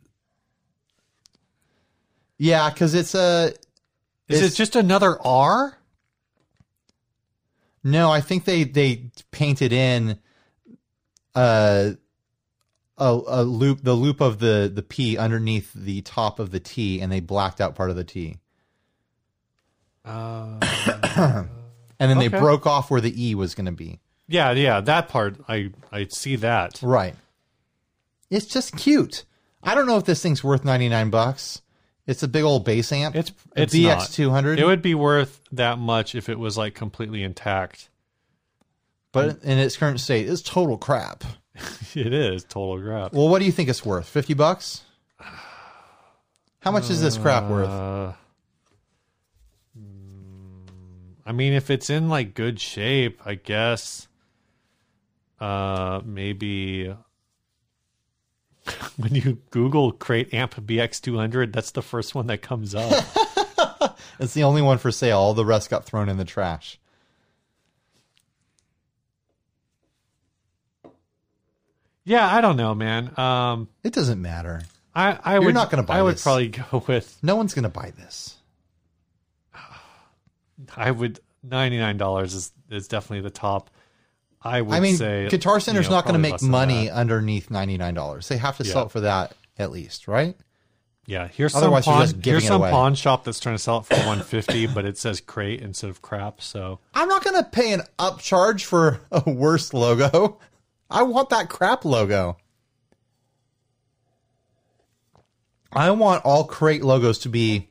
[2.38, 3.52] Yeah, because it's a
[4.28, 5.78] Is It's- it just another R?
[7.84, 8.10] no.
[8.10, 10.18] I think they they painted in
[11.34, 11.92] uh,
[12.98, 17.00] a a loop, the loop of the the P underneath the top of the T,
[17.00, 18.38] and they blacked out part of the T,
[20.04, 20.58] Uh,
[21.98, 24.00] and then they broke off where the E was going to be.
[24.28, 26.80] yeah, yeah, that part I I see that.
[26.82, 27.14] Right.
[28.30, 29.24] It's just cute.
[29.62, 31.62] I don't know if this thing's worth ninety nine bucks.
[32.06, 33.14] It's a big old bass amp.
[33.14, 34.00] It's it's not.
[34.00, 34.58] BX two hundred.
[34.58, 37.88] It would be worth that much if it was like completely intact.
[39.12, 41.22] but in its current state, it's total crap.
[41.94, 43.12] It is total crap.
[43.12, 44.08] Well, what do you think it's worth?
[44.08, 44.82] Fifty bucks?
[46.60, 47.68] How much is this crap worth?
[47.68, 48.12] Uh,
[49.78, 50.64] mm,
[51.24, 54.08] I mean, if it's in like good shape, I guess.
[55.40, 56.94] Uh, maybe
[58.96, 63.04] when you Google Crate Amp BX two hundred, that's the first one that comes up.
[64.18, 65.18] It's the only one for sale.
[65.18, 66.78] All the rest got thrown in the trash.
[72.04, 73.18] yeah, I don't know, man.
[73.18, 74.62] Um, It doesn't matter.
[74.94, 77.68] I I would not gonna buy I would probably go with No one's going to
[77.68, 78.36] buy this.
[80.76, 83.70] I would ninety nine dollars is is definitely the top.
[84.42, 87.50] I would I mean, say Guitar Center's you know, not going to make money underneath
[87.50, 88.28] ninety nine dollars.
[88.28, 88.86] They have to sell Yeah.
[88.86, 90.36] it for that at least, right?
[91.04, 92.70] Yeah, here's Otherwise, some pawn, here's some away.
[92.70, 96.00] pawn shop that's trying to sell it for 150, but it says crate instead of
[96.00, 96.40] crap.
[96.40, 100.38] So I'm not going to pay an upcharge for a worse logo.
[100.88, 102.36] I want that crap logo.
[105.72, 107.68] I want all crate logos to be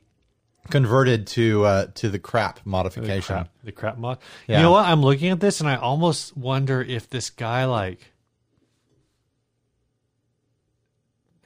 [0.70, 3.34] converted to uh, to the crap the modification.
[3.34, 4.18] crap, the crap mod.
[4.46, 4.58] Yeah.
[4.58, 4.86] You know what?
[4.86, 8.12] I'm looking at this and I almost wonder if this guy like.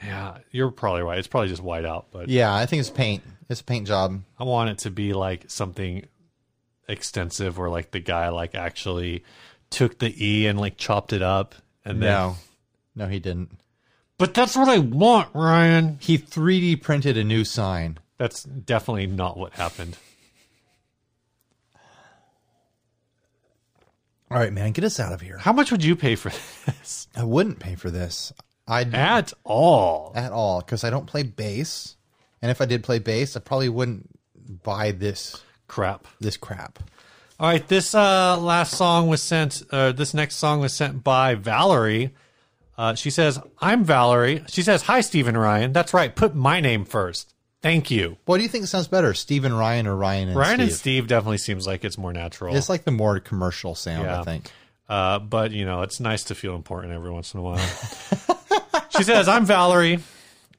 [0.02, 1.18] Yeah, you're probably right.
[1.18, 3.22] It's probably just white out, but Yeah, I think it's paint.
[3.48, 4.22] It's a paint job.
[4.38, 6.06] I want it to be like something
[6.88, 9.24] extensive, where like the guy like actually
[9.70, 12.10] took the E and like chopped it up, and then.
[12.10, 12.36] No,
[12.94, 13.58] no, he didn't.
[14.18, 15.98] But that's what I want, Ryan.
[16.00, 17.98] He 3D printed a new sign.
[18.18, 19.96] That's definitely not what happened.
[24.30, 25.38] All right, man, get us out of here.
[25.38, 26.30] How much would you pay for
[26.66, 27.06] this?
[27.14, 28.32] I wouldn't pay for this.
[28.66, 30.12] I At all.
[30.16, 31.96] at all because I don't play bass,
[32.42, 34.08] and if I did play bass, I probably wouldn't
[34.64, 36.06] buy this Crap.
[36.20, 36.80] this crap.
[37.38, 39.62] All right, this uh, last song was sent.
[39.70, 42.14] Uh, this next song was sent by Valerie.
[42.78, 46.14] Uh, she says, "I'm Valerie." She says, "Hi, Stephen Ryan." That's right.
[46.14, 47.34] Put my name first.
[47.66, 48.16] Thank you.
[48.26, 50.40] What do you think sounds better, Steve and Ryan or Ryan and Steve?
[50.40, 50.68] Ryan Steve?
[50.68, 52.54] and Steve definitely seems like it's more natural.
[52.54, 54.20] It's like the more commercial sound, Yeah.
[54.20, 54.52] I think.
[54.88, 57.58] Uh, but you know, it's nice to feel important every once in a while.
[58.90, 59.98] she says, "I'm Valerie,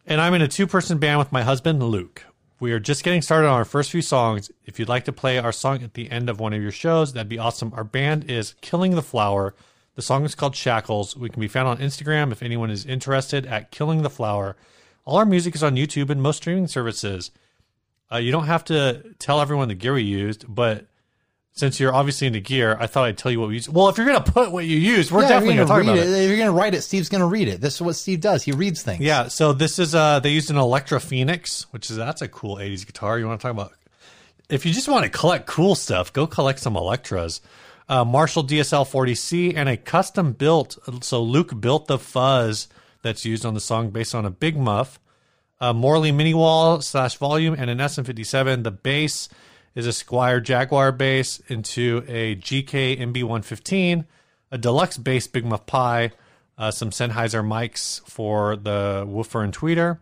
[0.06, 2.26] and I'm in a two-person band with my husband Luke.
[2.60, 4.52] We are just getting started on our first few songs.
[4.66, 7.14] If you'd like to play our song at the end of one of your shows,
[7.14, 7.72] that'd be awesome.
[7.74, 9.56] Our band is Killing the Flower.
[9.96, 11.16] The song is called Shackles.
[11.16, 14.58] We can be found on Instagram if anyone is interested at Killing the Flower.
[15.08, 17.32] All our music is on YouTube and most streaming services.
[18.12, 20.86] Uh, you don't have to tell everyone the gear we used, but
[21.54, 23.70] since you're obviously into gear, I thought I'd tell you what we use.
[23.70, 25.98] Well, if you're gonna put what you use, we're Yeah, definitely gonna gonna talk about
[26.06, 26.10] it.
[26.10, 26.24] it.
[26.24, 27.62] If you're gonna write it, Steve's gonna read it.
[27.62, 28.44] This is what Steve does.
[28.44, 29.00] He reads things.
[29.00, 29.30] Yeah.
[29.30, 32.86] So this is uh they used an Electra Phoenix, which is that's a cool '80s
[32.86, 33.18] guitar.
[33.18, 33.72] You want to talk about?
[34.50, 37.40] If you just want to collect cool stuff, go collect some Electras.
[37.90, 40.78] Uh, Marshall DSL 40C and a custom built.
[41.02, 42.68] So Luke built the fuzz
[43.08, 45.00] that's used on the song based on a Big Muff,
[45.62, 48.64] a Morley mini wall slash volume, and an SM57.
[48.64, 49.30] The bass
[49.76, 54.06] is a Squier Jaguar bass into a GK MB115,
[54.52, 56.12] a deluxe bass Big Muff Pi,
[56.58, 60.00] uh, some Sennheiser mics for the woofer and tweeter.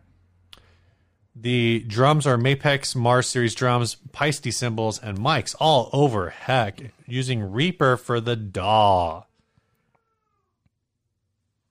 [1.35, 7.51] The drums are Mapex Mars Series drums, Paiste cymbals, and mics all over heck, using
[7.51, 9.25] Reaper for the DAW.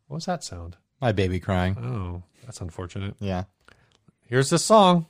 [0.07, 0.77] What was that sound?
[1.05, 1.77] My baby crying.
[1.77, 3.15] Oh, that's unfortunate.
[3.21, 3.45] Yeah.
[4.27, 5.05] Here's the song.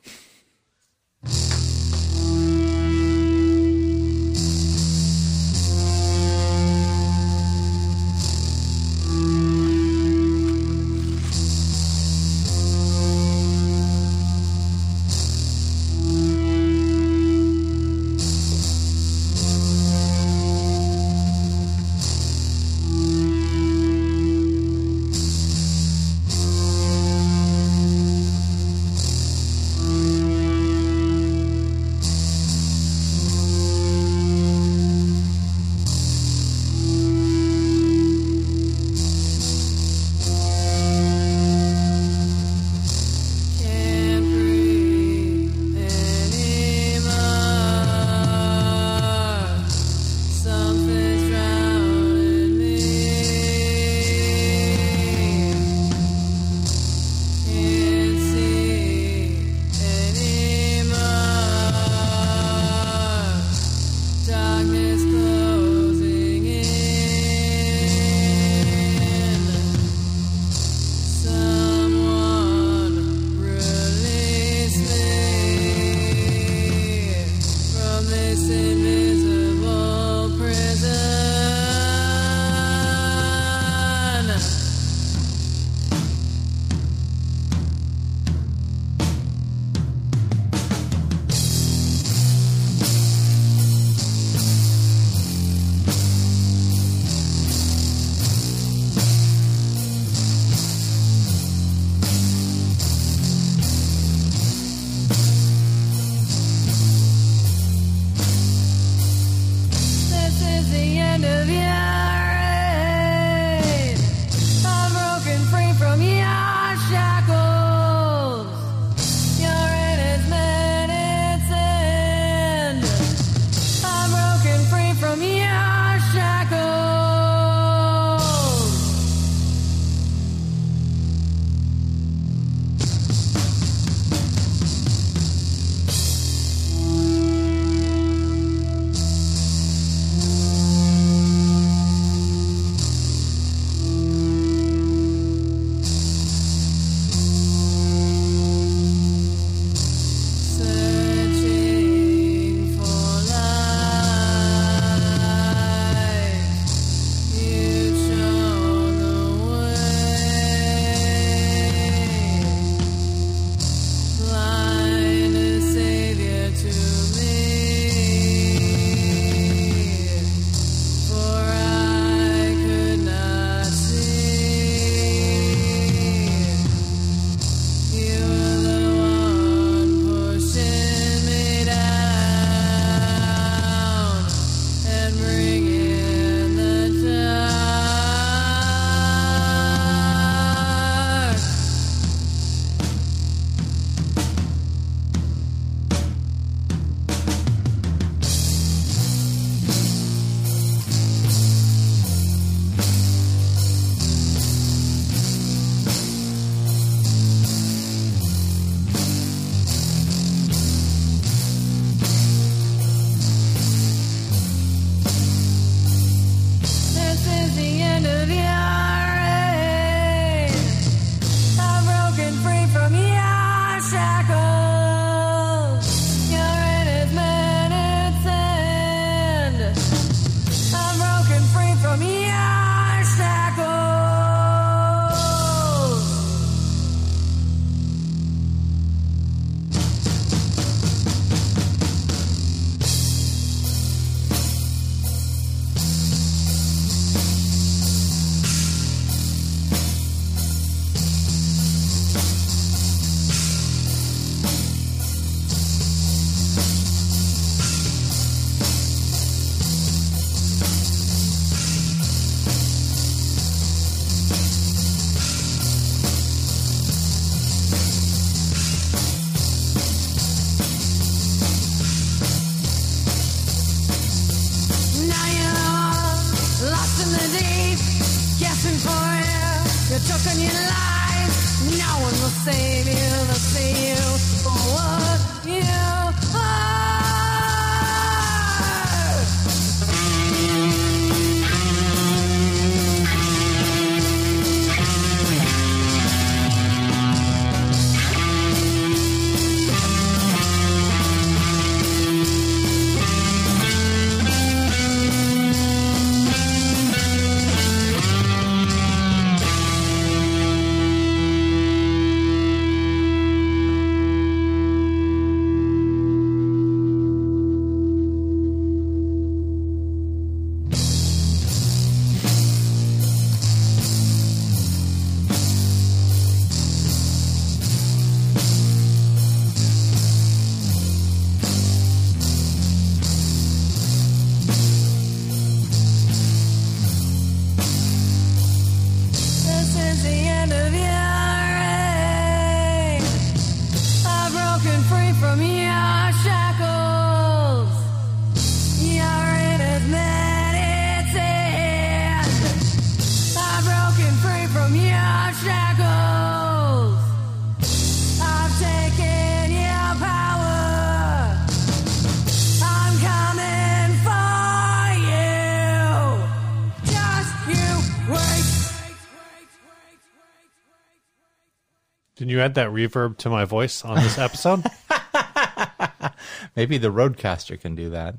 [372.44, 374.64] add that reverb to my voice on this episode?
[376.56, 378.16] maybe the RodeCaster can do that.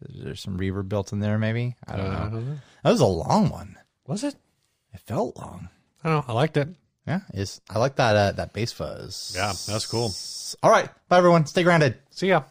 [0.00, 1.76] There's some reverb built in there, maybe.
[1.86, 2.16] I don't, uh, know.
[2.16, 2.58] I don't know.
[2.84, 3.76] That was a long one.
[4.06, 4.34] Was it?
[4.94, 5.68] It felt long.
[6.02, 6.32] I don't know.
[6.32, 6.68] I liked it.
[7.06, 9.32] Yeah, is I like that uh, that bass fuzz.
[9.34, 10.12] Yeah, that's cool.
[10.62, 11.46] All right, bye everyone.
[11.46, 11.96] Stay grounded.
[12.10, 12.42] See ya.